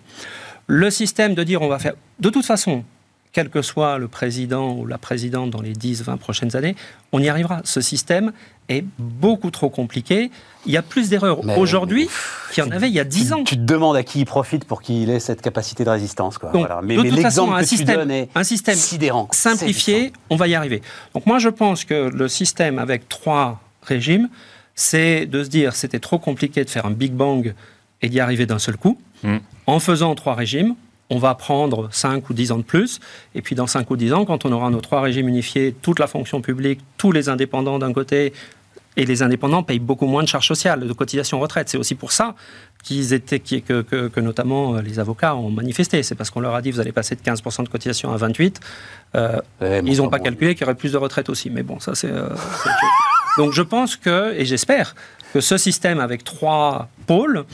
[0.67, 2.83] Le système de dire on va faire, de toute façon,
[3.31, 6.75] quel que soit le président ou la présidente dans les 10-20 prochaines années,
[7.11, 7.61] on y arrivera.
[7.63, 8.31] Ce système
[8.69, 10.31] est beaucoup trop compliqué.
[10.65, 12.09] Il y a plus d'erreurs aujourd'hui
[12.51, 13.43] qu'il y en avait il y a 10 ans.
[13.43, 16.37] Tu te demandes à qui il profite pour qu'il ait cette capacité de résistance.
[16.37, 16.81] Quoi.
[16.83, 20.81] Mais, de toute façon, un système, un système sidérant, simplifié, on va y arriver.
[21.13, 24.29] Donc moi, je pense que le système avec trois régimes,
[24.75, 27.53] c'est de se dire c'était trop compliqué de faire un Big Bang
[28.01, 28.97] et d'y arriver d'un seul coup.
[29.67, 30.75] En faisant trois régimes,
[31.09, 32.99] on va prendre 5 ou 10 ans de plus.
[33.35, 35.99] Et puis dans 5 ou 10 ans, quand on aura nos trois régimes unifiés, toute
[35.99, 38.33] la fonction publique, tous les indépendants d'un côté,
[38.97, 41.69] et les indépendants payent beaucoup moins de charges sociales, de cotisations retraite.
[41.69, 42.35] C'est aussi pour ça
[42.83, 46.03] qu'ils étaient, que, que, notamment euh, les avocats ont manifesté.
[46.03, 48.59] C'est parce qu'on leur a dit vous allez passer de 15% de cotisation à 28.
[49.15, 49.39] Euh,
[49.85, 51.49] ils n'ont pas calculé qu'il y aurait plus de retraite aussi.
[51.49, 52.11] Mais bon, ça c'est.
[52.11, 52.29] Euh,
[53.37, 54.95] Donc je pense que, et j'espère,
[55.33, 57.45] que ce système avec trois pôles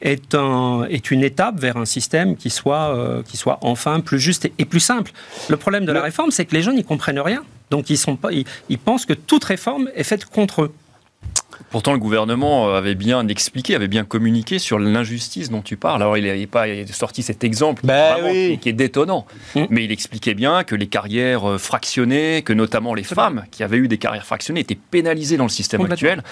[0.00, 4.20] est, un, est une étape vers un système qui soit, euh, qui soit enfin plus
[4.20, 5.12] juste et, plus simple.
[5.48, 7.42] Le problème de la réforme, c'est que les gens n'y comprennent rien.
[7.70, 10.74] Donc ils, sont pas, ils pensent que toute réforme est faite contre eux.
[11.70, 16.02] Pourtant, le gouvernement avait bien expliqué, avait bien communiqué sur l'injustice dont tu parles.
[16.02, 18.16] Alors, il n'avait pas sorti cet exemple ben
[18.58, 19.64] qui, est détonnant, mmh.
[19.70, 23.76] mais il expliquait bien que les carrières euh, fractionnées, que notamment les femmes qui avaient
[23.76, 26.22] eu des carrières fractionnées étaient pénalisées dans le système actuel,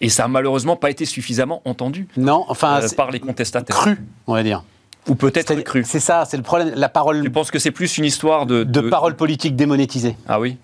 [0.00, 2.08] et ça n'a malheureusement pas été suffisamment entendu.
[2.16, 3.76] Non, enfin, euh, par les contestataires.
[3.76, 4.64] Cru, on va dire.
[5.08, 5.82] Ou peut-être cru.
[5.84, 6.72] C'est ça, c'est le problème.
[6.76, 7.22] La parole.
[7.22, 10.16] Tu penses que c'est plus une histoire de, de, parole politique démonétisée.
[10.28, 10.58] Ah oui.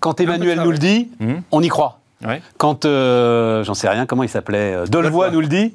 [0.00, 1.34] Quand Emmanuel nous le dit, mmh.
[1.50, 2.00] on y croit.
[2.56, 5.74] Quand, euh, j'en sais rien, comment il s'appelait euh, Delevoye nous le dit.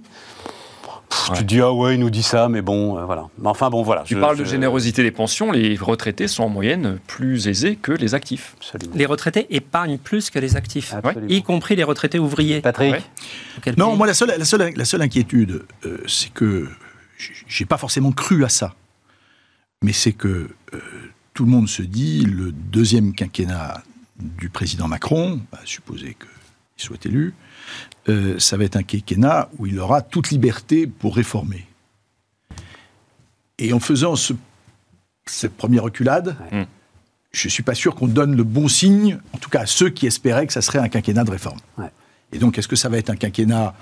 [1.35, 3.27] Tu dis, ah ouais, il nous dit ça, mais bon, euh, voilà.
[3.39, 4.03] Mais enfin, bon, voilà.
[4.03, 8.15] Tu parles de générosité des pensions, les retraités sont en moyenne plus aisés que les
[8.15, 8.55] actifs.
[8.93, 10.93] Les retraités épargnent plus que les actifs,
[11.27, 12.61] y compris les retraités ouvriers.
[12.61, 12.95] Patrick
[13.77, 15.63] Non, moi, la seule, la seule, la seule inquiétude,
[16.07, 16.67] c'est que
[17.47, 18.73] j'ai pas forcément cru à ça.
[19.81, 20.49] Mais c'est que
[21.33, 23.81] tout le monde se dit, le deuxième quinquennat
[24.19, 26.15] du président Macron, à supposer
[26.79, 27.33] qu'il soit élu,
[28.07, 31.67] euh, ça va être un quinquennat où il aura toute liberté pour réformer.
[33.57, 36.37] Et en faisant cette première reculade,
[37.31, 39.89] je ne suis pas sûr qu'on donne le bon signe, en tout cas à ceux
[39.89, 41.59] qui espéraient que ça serait un quinquennat de réforme.
[42.31, 43.73] Et donc, est-ce que ça va être un quinquennat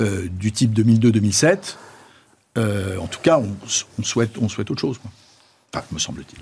[0.00, 1.76] euh, du type 2002-2007
[2.58, 4.98] euh, En tout cas, on, souhaite, on souhaite autre chose,
[5.74, 6.40] Enfin, me semble-t-il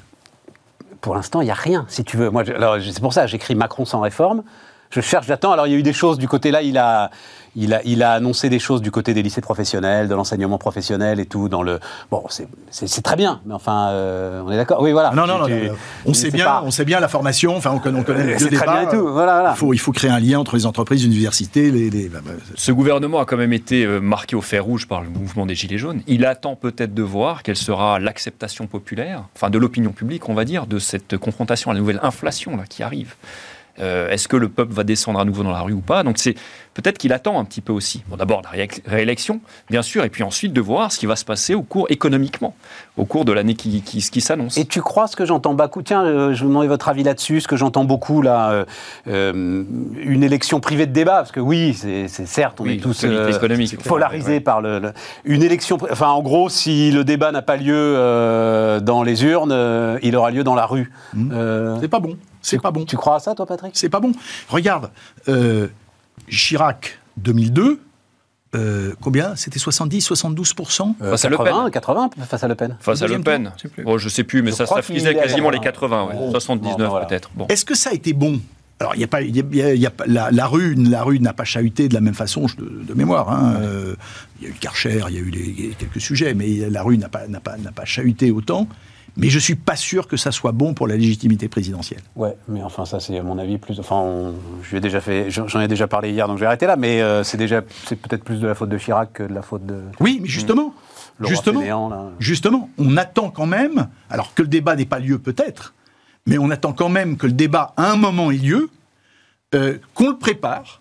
[1.01, 2.29] pour l'instant, il n'y a rien, si tu veux.
[2.29, 4.43] Moi, c'est pour ça, j'écris Macron sans réforme.
[4.91, 5.53] Je cherche, j'attends.
[5.53, 7.13] Alors, il y a eu des choses du côté là, il a,
[7.55, 11.21] il a, il a annoncé des choses du côté des lycées professionnels, de l'enseignement professionnel
[11.21, 11.49] et tout.
[11.49, 11.79] Dans le
[12.11, 14.83] bon, c'est très bien, mais enfin, euh, on est d'accord.
[14.83, 15.13] Oui, voilà.
[15.13, 15.75] Non, non, non.
[16.07, 17.57] on sait bien, on sait bien la formation.
[17.57, 18.81] Enfin, on connaît, on connaît le débat.
[18.81, 19.07] Bien tout.
[19.13, 21.89] Voilà, Il faut, il faut créer un lien entre les entreprises, les universités, les.
[21.89, 22.09] les...
[22.09, 25.09] Bah, bah, Ce gouvernement a quand même été euh, marqué au fer rouge par le
[25.09, 26.03] mouvement des gilets jaunes.
[26.09, 30.45] Il attend peut-être de voir quelle sera l'acceptation populaire, enfin de l'opinion publique, on va
[30.45, 33.15] dire, de cette confrontation à la nouvelle inflation là qui arrive.
[33.79, 36.03] Euh, est-ce que le peuple va descendre à nouveau dans la rue ou pas?
[36.03, 36.35] Donc c'est
[36.75, 38.03] peut-être qu'il attend un petit peu aussi.
[38.09, 39.41] Bon, d'abord la réélection,
[39.71, 42.55] bien sûr, et puis ensuite de voir ce qui va se passer au cours économiquement,
[42.97, 44.57] au cours de l'année qui, qui, qui s'annonce.
[44.59, 45.55] Et tu crois ce que j'entends?
[45.55, 47.41] Beaucoup Tiens, euh, je vous demandais votre avis là-dessus.
[47.41, 48.65] Ce que j'entends beaucoup là,
[49.07, 49.65] euh,
[50.03, 53.07] une élection privée de débat, parce que oui, c'est certes, on est tous
[53.87, 54.93] polarisés par le,
[55.25, 55.79] une élection.
[55.91, 57.95] Enfin, en gros, si le débat n'a pas lieu
[58.83, 60.91] dans les urnes, il aura lieu dans la rue.
[61.15, 61.79] Mmh.
[61.81, 62.17] c'est pas bon.
[62.43, 62.85] C'est pas bon.
[62.85, 63.73] Tu crois à ça, toi, Patrick?
[63.75, 64.13] C'est pas bon.
[64.49, 64.91] Regarde,
[65.29, 65.69] euh,
[66.29, 67.81] Chirac, 2002,
[68.57, 69.37] euh, combien?
[69.37, 72.77] C'était 70, 72% euh, Face à Le Pen 80 face à Le Pen.
[72.81, 73.53] Face à Le Pen.
[73.85, 77.31] Oh, je sais plus, mais ça, ça faisait quasiment les 80, 79 peut-être.
[77.49, 78.41] Est-ce que ça a été bon?
[78.81, 81.93] Alors, il y a pas, y a, la, rue, la rue n'a pas chahuté de
[81.93, 83.31] la même façon de, mémoire.
[83.31, 83.61] Hein.
[84.41, 87.11] il y a eu Karcher, il y a eu quelques sujets, mais la rue n'a
[87.11, 88.67] pas, pas, pas chahuté autant.
[89.17, 92.03] Mais je suis pas sûr que ça soit bon pour la légitimité présidentielle.
[92.17, 93.79] Ouais, mais enfin ça c'est à mon avis plus.
[93.81, 94.33] Enfin,
[94.73, 96.77] déjà fait, j'en ai déjà parlé hier, donc je vais arrêter là.
[96.77, 99.67] Mais euh, c'est déjà, peut-être plus de la faute de Chirac que de la faute
[99.67, 99.83] de.
[100.01, 100.75] Oui, mais justement,
[101.21, 103.89] justement, justement, on attend quand même.
[104.09, 105.75] Alors que le débat n'ait pas lieu peut-être,
[106.27, 108.71] mais on attend quand même que le débat à un moment ait lieu,
[109.55, 110.80] euh, qu'on le prépare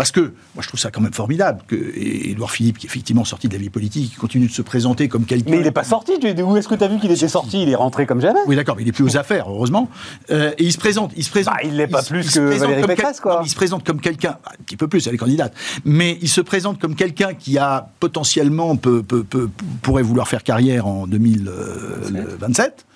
[0.00, 3.26] Parce que, moi je trouve ça quand même formidable que Édouard Philippe, qui est effectivement
[3.26, 5.50] sorti de la vie politique, qui continue de se présenter comme quelqu'un...
[5.50, 7.62] Mais il n'est pas sorti, où est-ce que tu as vu qu'il était sorti?
[7.64, 8.40] Il est rentré comme jamais.
[8.46, 9.90] Oui, d'accord, mais il est plus aux affaires, heureusement.
[10.30, 11.52] Euh, et il se présente, il se présente.
[11.52, 13.34] Bah, il l'est pas plus que Valérie Pécresse, quoi.
[13.34, 15.52] non, il se présente comme quelqu'un, un petit peu plus, elle est candidate,
[15.84, 19.50] mais il se présente comme quelqu'un qui a potentiellement peut, peut- peut-
[19.82, 22.86] pourrait vouloir faire carrière en 2027,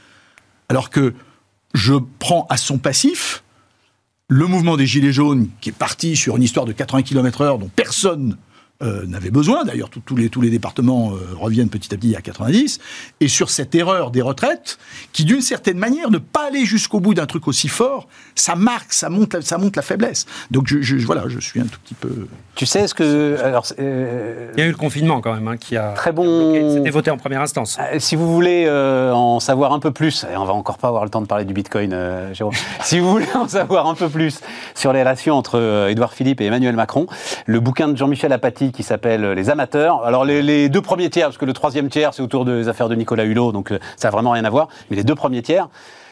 [0.70, 1.12] alors que
[1.74, 3.43] je prends à son passif
[4.28, 7.70] le mouvement des Gilets jaunes, qui est parti sur une histoire de 80 km/h dont
[7.74, 8.36] personne
[8.84, 12.20] euh, n'avait besoin, d'ailleurs tous les, tous les départements euh, reviennent petit à petit à
[12.20, 12.78] 90,
[13.20, 14.78] et sur cette erreur des retraites,
[15.12, 18.92] qui d'une certaine manière, ne pas aller jusqu'au bout d'un truc aussi fort, ça marque,
[18.92, 20.26] ça monte, la- ça monte la faiblesse.
[20.50, 22.26] Donc je, je- voilà, je suis un tout petit peu...
[22.54, 23.36] Tu sais ce que.
[23.42, 26.76] Alors, euh, Il y a eu le confinement quand même, hein, qui a Très bon-.
[26.76, 27.76] C'était voté en première instance.
[27.80, 30.88] Euh, Si vous voulez euh, en savoir un peu plus, et on va encore pas
[30.88, 32.54] avoir le temps de parler du Bitcoin, euh, Jérôme.
[32.82, 34.40] si vous voulez en savoir un peu plus
[34.74, 37.06] sur les relations entre euh, Édouard Philippe et Emmanuel Macron,
[37.46, 40.04] le bouquin de Jean-Michel Apathy qui s'appelle Les amateurs.
[40.04, 42.88] Alors les, les deux premiers tiers, parce que le troisième tiers c'est autour des affaires
[42.88, 44.68] de Nicolas Hulot, donc euh, ça a vraiment rien à voir.
[44.90, 45.68] Mais les deux premiers tiers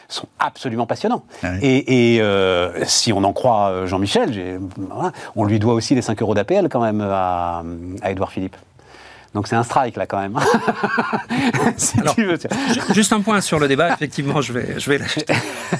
[0.09, 1.23] sont absolument passionnants.
[1.43, 1.59] Ah oui.
[1.61, 6.01] Et, et, euh, si on en croit euh, Jean-Michel, voilà, on lui doit aussi les
[6.01, 7.63] 5 euros d'APL quand même à,
[8.01, 8.55] à Édouard Philippe.
[9.33, 10.37] Donc c'est un strike là quand même.
[11.77, 12.37] si Alors, tu veux.
[12.37, 15.25] Ju- Juste un point sur le débat, effectivement, je vais, je vais l'acheter.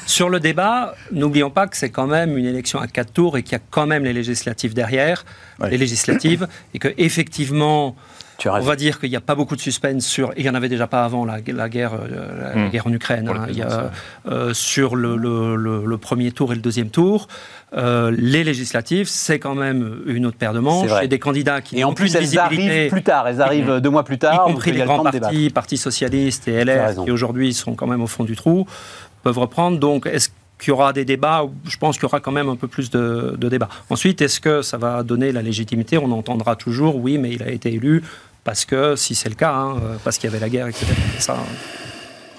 [0.08, 3.44] Sur le débat, n'oublions pas que c'est quand même une élection à quatre tours et
[3.44, 5.24] qu'il y a quand même les législatives derrière,
[5.60, 5.70] Ouais.
[5.70, 7.96] les législatives, et que effectivement,
[8.50, 8.68] on raison.
[8.68, 10.70] va dire qu'il n'y a pas beaucoup de suspense sur, et il n'y en avait
[10.70, 12.70] déjà pas avant la, la guerre, euh, la, Hmm.
[12.70, 13.46] guerre en Ukraine, hein.
[13.50, 13.92] il y a, présidence,
[14.30, 17.28] euh, sur le, le- le- le premier tour et le deuxième tour.
[17.76, 21.78] Euh, les législatives, c'est quand même une autre paire de manches, et des candidats qui
[21.80, 23.28] Et en plus, elles arrivent plus tard.
[23.28, 24.46] Elles arrivent deux mois plus y tard.
[24.46, 27.88] donc compris y les le grands partis, Parti socialiste et LR, qui aujourd'hui sont quand
[27.88, 28.68] même au fond du trou,
[29.24, 29.80] peuvent reprendre.
[29.80, 30.30] Donc, est-ce
[30.60, 32.92] qu'il y aura des débats Je pense qu'il y aura quand même un peu plus
[32.92, 33.70] de, de débats.
[33.90, 35.98] Ensuite, est-ce que ça va donner la légitimité?
[35.98, 38.04] On entendra toujours, oui, mais il a été élu
[38.44, 40.86] parce que, si c'est le cas, hein, euh, parce qu'il y avait la guerre, etc.
[41.20, 41.38] Ça,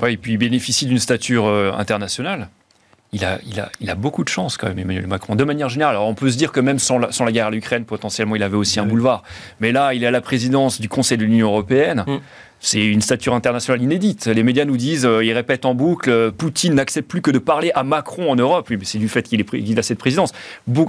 [0.03, 2.49] Ouais, et puis il bénéficie d'une stature euh, internationale.
[3.13, 5.37] Il a, il, a, il a beaucoup de chance quand même, Emmanuel Macron.
[5.37, 7.47] De manière générale, alors on peut se dire que même sans la, sans la guerre
[7.47, 9.23] à l'Ukraine, potentiellement, il avait aussi un boulevard.
[9.61, 12.05] Mais là, il est à la présidence du Conseil de l'Union européenne.
[12.09, 12.17] Mm.
[12.67, 14.25] C'est une stature internationale inédite.
[14.27, 17.39] Les médias nous disent, euh, ils répètent en boucle, euh, Poutine n'accepte plus que de
[17.39, 18.69] parler à Macron en Europe.
[18.71, 20.33] Oui, mais c'est du fait qu'il a cette présidence.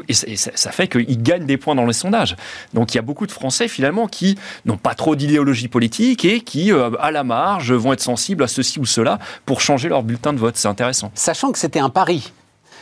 [0.08, 2.38] Et, ça- fait qu'il gagne des points dans les sondages.
[2.74, 6.40] Donc il y a beaucoup de Français finalement qui n'ont pas trop d'idéologie politique et
[6.40, 10.02] qui, euh, à la marge, vont être sensibles à ceci ou cela pour changer leur
[10.02, 10.56] bulletin de vote.
[10.56, 11.12] C'est intéressant.
[11.14, 12.32] Sachant que c'était un pari.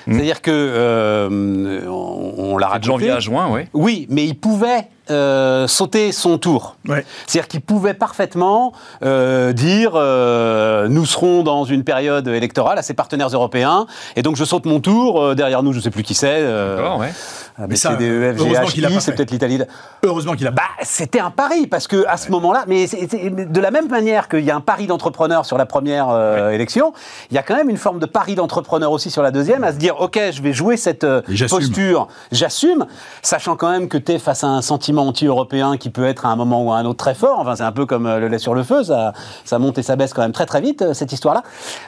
[0.06, 0.14] Hmm.
[0.14, 2.88] C'est-à-dire que on, on l'a De raconté.
[2.88, 3.62] janvier à juin, oui.
[3.74, 6.76] Oui, mais il pouvait euh, sauter son tour.
[6.88, 7.06] Ouais.
[7.28, 8.72] C'est-à-dire qu'il pouvait parfaitement
[9.04, 13.86] euh, dire euh, nous serons dans une période électorale à ses partenaires européens
[14.16, 16.78] et donc je saute mon tour euh, derrière nous je sais plus qui c'est euh,
[16.78, 17.12] D'accord, ouais.
[17.58, 19.12] A, B, Mais ça, C, D, F, G, heureusement H, qu'il l'a I, pas c'est
[19.14, 19.60] peut-être l'Italie.
[20.04, 20.52] Heureusement qu'il a...
[20.52, 23.90] Bah, c'était un pari parce que à ce moment-là, mais c'est- c'est- de la même
[23.90, 26.94] manière qu'il y a un pari d'entrepreneur sur la première euh, élection,
[27.30, 29.72] il y a quand même une forme de pari d'entrepreneur aussi sur la deuxième, à
[29.72, 31.06] se dire ok, je vais jouer cette
[31.50, 32.86] posture, j'assume,
[33.22, 36.30] sachant quand même que tu es face à un sentiment anti-européen qui peut être à
[36.30, 37.40] un moment ou à un autre très fort.
[37.40, 39.14] Enfin, c'est un peu comme euh, le lait sur le feu, ça,
[39.46, 41.44] ça monte et ça baisse quand même très très vite euh, cette histoire-là.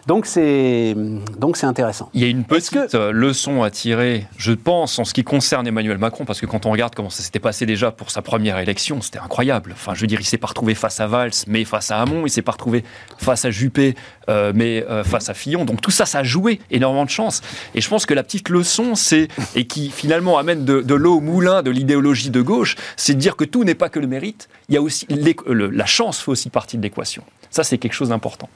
[0.08, 0.96] Donc c'est
[1.40, 2.10] donc c'est intéressant.
[2.14, 5.24] Il y a une petite que- euh, leçon à tirer, je pense, en ce qui
[5.24, 8.22] concerne Emmanuel Macron, parce que quand on regarde comment ça s'était passé déjà pour sa
[8.22, 9.72] première élection, c'était incroyable.
[9.74, 12.26] Enfin, je veux dire, il s'est pas retrouvé face à Valls, mais face à Hamon,
[12.26, 12.84] il s'est pas retrouvé
[13.18, 13.96] face à Juppé,
[14.30, 15.66] euh, mais euh, face à Fillon.
[15.66, 17.42] Donc tout ça, ça a joué énormément de chance.
[17.74, 21.18] Et je pense que la petite leçon, c'est, et qui finalement amène de, de l'eau
[21.18, 24.08] au moulin de l'idéologie de gauche, c'est de dire que tout n'est pas que le
[24.08, 27.24] mérite, il y a aussi, le- la chance fait aussi partie de l'équation.
[27.50, 28.50] Ça, c'est quelque chose d'important.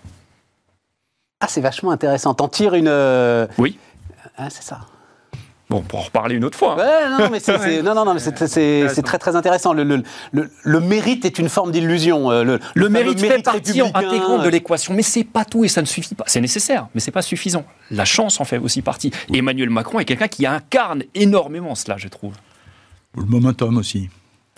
[1.41, 2.33] Ah, c'est vachement intéressant.
[2.33, 2.87] T'en tires une.
[2.89, 3.77] euh, Oui.
[4.37, 4.81] Ah, c'est ça.
[5.69, 6.73] Bon, on pourra en reparler une autre fois.
[6.83, 7.09] hein.
[7.17, 8.31] Ouais, non, mais c'est, non, non, c'est,
[9.03, 9.71] très très intéressant.
[9.71, 12.31] Le, le, le, le mérite est une forme d'illusion.
[12.31, 15.63] euh, Le, Le fameux mérite fait partie intégrante de euh, l'équation, mais c'est pas tout
[15.63, 16.23] et ça ne suffit pas.
[16.27, 17.65] C'est nécessaire, mais c'est pas suffisant.
[17.91, 19.11] La chance en fait aussi partie.
[19.31, 22.33] Et Emmanuel Macron est quelqu'un qui incarne énormément cela, je trouve.
[23.15, 24.09] Le momentum aussi.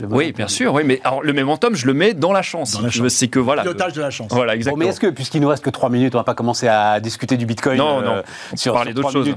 [0.10, 2.72] Oui, bien sûr, oui, mais alors, le momentum, je le mets dans la chance.
[2.72, 3.14] Dans la Je- chance.
[3.14, 3.62] C'est que voilà.
[3.64, 4.28] Pilotage de la chance.
[4.32, 4.84] Voilà, Bon, exactement.
[4.84, 7.38] mais est-ce que, puisqu'il nous reste que 3 minutes, on va pas commencer à discuter
[7.38, 8.24] du Bitcoin Non, euh, non.
[8.54, 9.28] On sur, parler d'autres choses.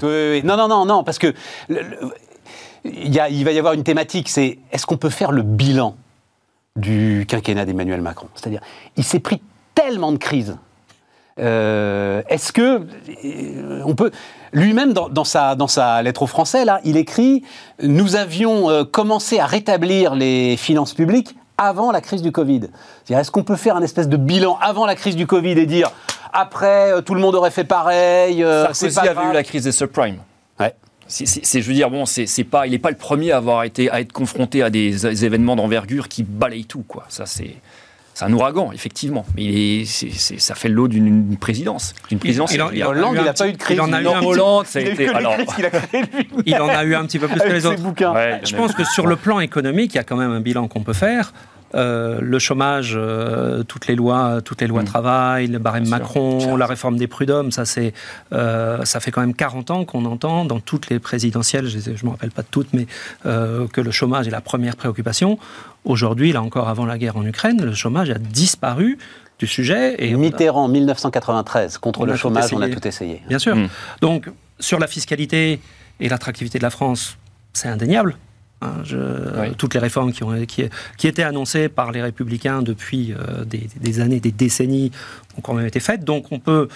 [0.44, 1.32] Non, non, non, non, parce que
[1.68, 1.98] le- le-
[2.84, 5.42] il, y a- il va y avoir une thématique, c'est est-ce qu'on peut faire le
[5.42, 5.96] bilan
[6.76, 8.28] du quinquennat d'Emmanuel Macron?
[8.34, 8.60] C'est-à-dire,
[8.96, 9.40] il s'est pris
[9.74, 10.56] tellement de crises.
[11.40, 12.86] Euh, Est-ce que
[13.24, 14.12] euh, on peut
[14.54, 17.42] lui-même dans, dans sa dans sa lettre aux Français là, il écrit
[17.82, 22.62] nous avions euh, commencé à rétablir les finances publiques avant la crise du Covid.
[23.08, 25.92] Est-ce qu'on peut faire un espèce de bilan avant la crise du Covid et dire
[26.32, 29.30] après euh, tout le monde aurait fait pareil, euh, c'est Sarkozy pas avait grave.
[29.30, 30.18] eu la crise des subprimes.
[30.58, 30.74] Ouais.
[31.06, 33.90] c'est, je veux dire, bon, c'est, pas, il n'est pas le premier à avoir été
[33.90, 37.04] à être confronté à des, événements d'envergure qui balayent tout, quoi.
[37.08, 37.54] Ça, c'est.
[38.14, 41.94] C'est un ouragan, effectivement, mais il est, ça fait le lot d'une présidence.
[42.08, 42.52] D'une présidence.
[42.54, 43.76] Il, il, Hollande, il n'a pas eu de crise.
[43.76, 45.08] Il en a eu un Hollande, ça a été.
[45.08, 45.34] Alors...
[45.58, 45.70] il, a
[46.46, 47.82] il en a eu un petit peu plus que les autres.
[48.14, 50.68] Ouais, je pense que sur le plan économique, il y a quand même un bilan
[50.68, 51.32] qu'on peut faire.
[51.74, 54.86] Euh, le chômage, euh, toutes les lois, toutes les lois mm.
[54.86, 57.92] travail, le barème Macron, la réforme des prud'hommes, ça c'est,
[58.32, 62.04] euh, ça fait quand même 40 ans qu'on entend dans toutes les présidentielles, je ne
[62.04, 62.86] me rappelle pas de toutes, mais
[63.24, 65.38] que le chômage est la première préoccupation.
[65.84, 68.98] Aujourd'hui, là encore avant la guerre en Ukraine, le chômage a disparu
[69.38, 69.96] du sujet.
[69.98, 73.22] Et Mitterrand, 1993, contre le chômage, on a tout essayé.
[73.28, 73.56] Bien sûr.
[73.56, 73.68] Mm.
[74.00, 75.60] Donc, sur la fiscalité
[76.00, 77.16] et l'attractivité de la France,
[77.52, 78.16] c'est indéniable.
[78.62, 80.64] Hein, toutes les réformes qui, ont, qui,
[80.96, 84.90] qui, étaient annoncées par les républicains depuis euh, des, années, des décennies,
[85.36, 86.04] ont quand même été faites.
[86.04, 86.68] Donc on peut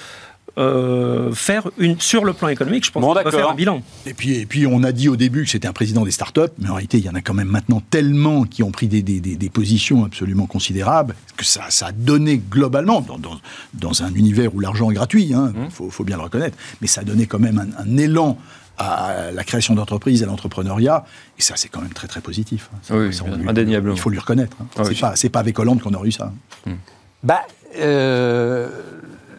[0.58, 3.82] euh, faire une sur le plan économique, je pense qu'on peut faire un bilan.
[4.06, 6.52] Et puis, et puis on a dit au début que c'était un président des startups,
[6.58, 9.02] mais en réalité il y en a quand même maintenant tellement qui ont pris des,
[9.02, 13.38] des, des positions absolument considérables que ça, ça a donné globalement dans, dans,
[13.74, 15.70] dans un univers où l'argent est gratuit, il hein, mmh.
[15.70, 18.36] faut, faut, bien le reconnaître, mais ça a donné quand même un, un élan
[18.78, 21.04] à la création d'entreprises, à l'entrepreneuriat.
[21.38, 22.70] Et ça, c'est quand même très, très positif.
[22.90, 22.96] Hein.
[22.96, 23.18] Oui,
[23.48, 23.94] indéniablement.
[23.94, 24.56] Il faut lui reconnaître.
[24.60, 24.66] Hein.
[24.78, 24.82] Ah
[25.14, 26.32] c'est, pas, pas, avec Hollande qu'on aurait eu ça.
[26.64, 26.74] Hmm.
[27.22, 27.40] Bah,
[27.78, 28.68] euh,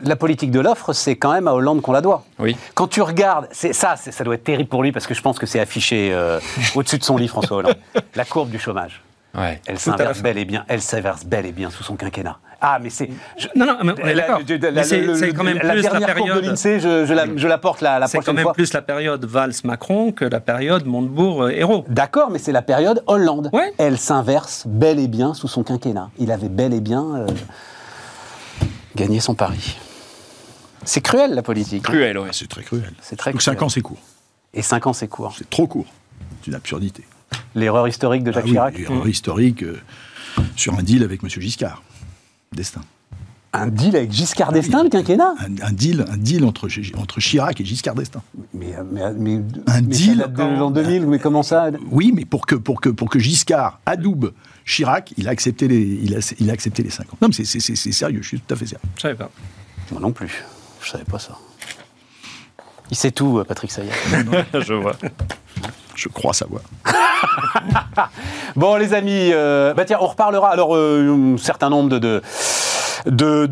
[0.03, 2.25] la politique de l'offre, c'est quand même à Hollande qu'on la doit.
[2.37, 2.55] Oui.
[2.73, 5.39] Quand tu regardes, c'est, ça, ça doit être terrible pour lui parce que je pense
[5.39, 6.39] que c'est affiché euh,
[6.75, 7.77] au-dessus de son lit, François Hollande.
[8.15, 9.01] La courbe du chômage.
[9.35, 9.61] Ouais.
[9.67, 10.65] Elle s'inverse bel et bien.
[10.67, 12.39] Elle s'inverse bel et bien sous son quinquennat.
[12.61, 13.09] Ah, mais c'est.
[13.55, 14.41] Non, non, mais on est d'accord.
[14.83, 16.43] C'est quand même plus la période.
[16.43, 18.21] de l'INSEE, je, je, la, je, la, porte la, la prochaine fois.
[18.21, 21.85] C'est quand même plus la période Valls-Macron que la période Montebourg-Hérault.
[21.87, 23.49] D'accord, mais c'est la période Hollande.
[23.53, 23.73] Ouais.
[23.77, 26.09] Elle s'inverse bel et bien sous son quinquennat.
[26.17, 27.27] Il avait bel et bien euh,
[28.95, 29.77] gagné son pari.
[30.83, 31.83] C'est cruel, la politique.
[31.83, 32.29] Cruel, oui.
[32.31, 32.93] C'est très cruel.
[33.01, 33.99] C'est très Donc 5 ans, c'est court.
[34.53, 35.35] Et 5 ans, c'est court.
[35.37, 35.87] C'est trop court.
[36.41, 37.03] C'est une absurdité.
[37.55, 38.77] L'erreur historique de Jacques ah Chirac.
[38.77, 39.79] L'erreur historique euh,
[40.55, 41.29] sur un deal avec M.
[41.29, 41.83] Giscard
[42.53, 42.83] d'Estaing.
[43.51, 45.33] Un deal avec Giscard d'Estaing, le quinquennat?
[45.39, 48.21] Un, deal, un deal entre, entre Chirac et Giscard d'Estaing.
[48.53, 48.75] Mais,
[49.17, 53.09] mais, un deal en 2000, mais comment ça Oui, mais pour que, pour, que, pour
[53.09, 54.33] que Giscard adoube
[54.65, 57.19] Chirac, il a accepté les, il a, il a accepté les 50.
[57.21, 58.87] Non, mais c'est sérieux, je suis tout à fait sérieux.
[58.95, 59.31] Je savais pas.
[59.91, 60.43] Moi non plus,
[60.81, 61.35] je savais pas ça.
[62.91, 63.91] Il sait tout, Patrick Sayat.
[64.53, 64.93] je vois.
[65.95, 66.61] Je crois savoir.
[68.55, 70.49] bon, les amis, euh, bah tiens, on reparlera.
[70.49, 72.21] Alors, euh, un certain nombre de, de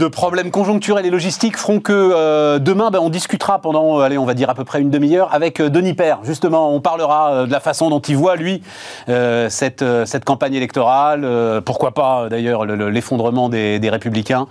[0.08, 4.34] problèmes conjoncturels et logistiques feront que euh, demain, bah, on discutera pendant, allez, on va
[4.34, 6.20] dire à peu près une demi-heure avec Denis Père.
[6.24, 8.62] Justement, on parlera de la façon dont il voit, lui,
[9.08, 11.62] cette, cette campagne électorale.
[11.66, 14.48] pourquoi pas, d'ailleurs, l'effondrement des, des, Républicains.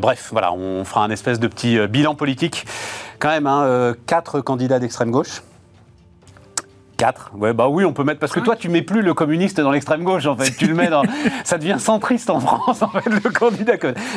[0.00, 2.64] bref, voilà, on fera un espèce de petit bilan politique.
[3.18, 5.42] Quand même, hein, quatre candidats d'extrême gauche.
[7.02, 7.32] 4.
[7.36, 8.20] Ouais, bah oui, on peut mettre.
[8.20, 10.52] Parce que toi, tu mets plus le communiste dans l'extrême gauche, en fait.
[10.56, 11.02] Tu le mets dans.
[11.44, 13.72] ça devient centriste en France, en fait, le candidat.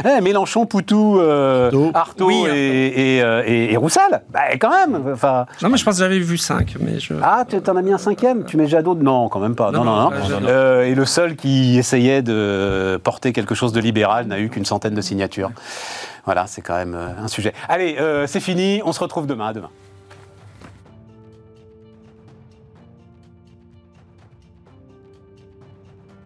[0.06, 4.22] Eh, Mélenchon, Poutou, euh, Artaud et, et, euh, et, et, Roussel.
[4.32, 5.02] Bah, quand même.
[5.12, 5.48] Enfin.
[5.64, 6.76] Non, mais je pense que j'avais vu 5.
[6.80, 7.16] Mais je...
[7.24, 8.46] Ah, tu en as mis un cinquième?
[8.46, 8.94] Tu mets Jadot?
[8.94, 9.72] Non, quand même pas.
[9.72, 10.12] Non, non, non.
[10.44, 14.66] Euh, et le seul qui essayait de porter quelque chose de libéral n'a eu qu'une
[14.66, 15.50] centaine de signatures.
[16.26, 17.54] Voilà, c'est quand même un sujet.
[17.68, 18.84] Allez, c'est fini.
[18.86, 19.48] On se retrouve demain.
[19.48, 19.70] À demain.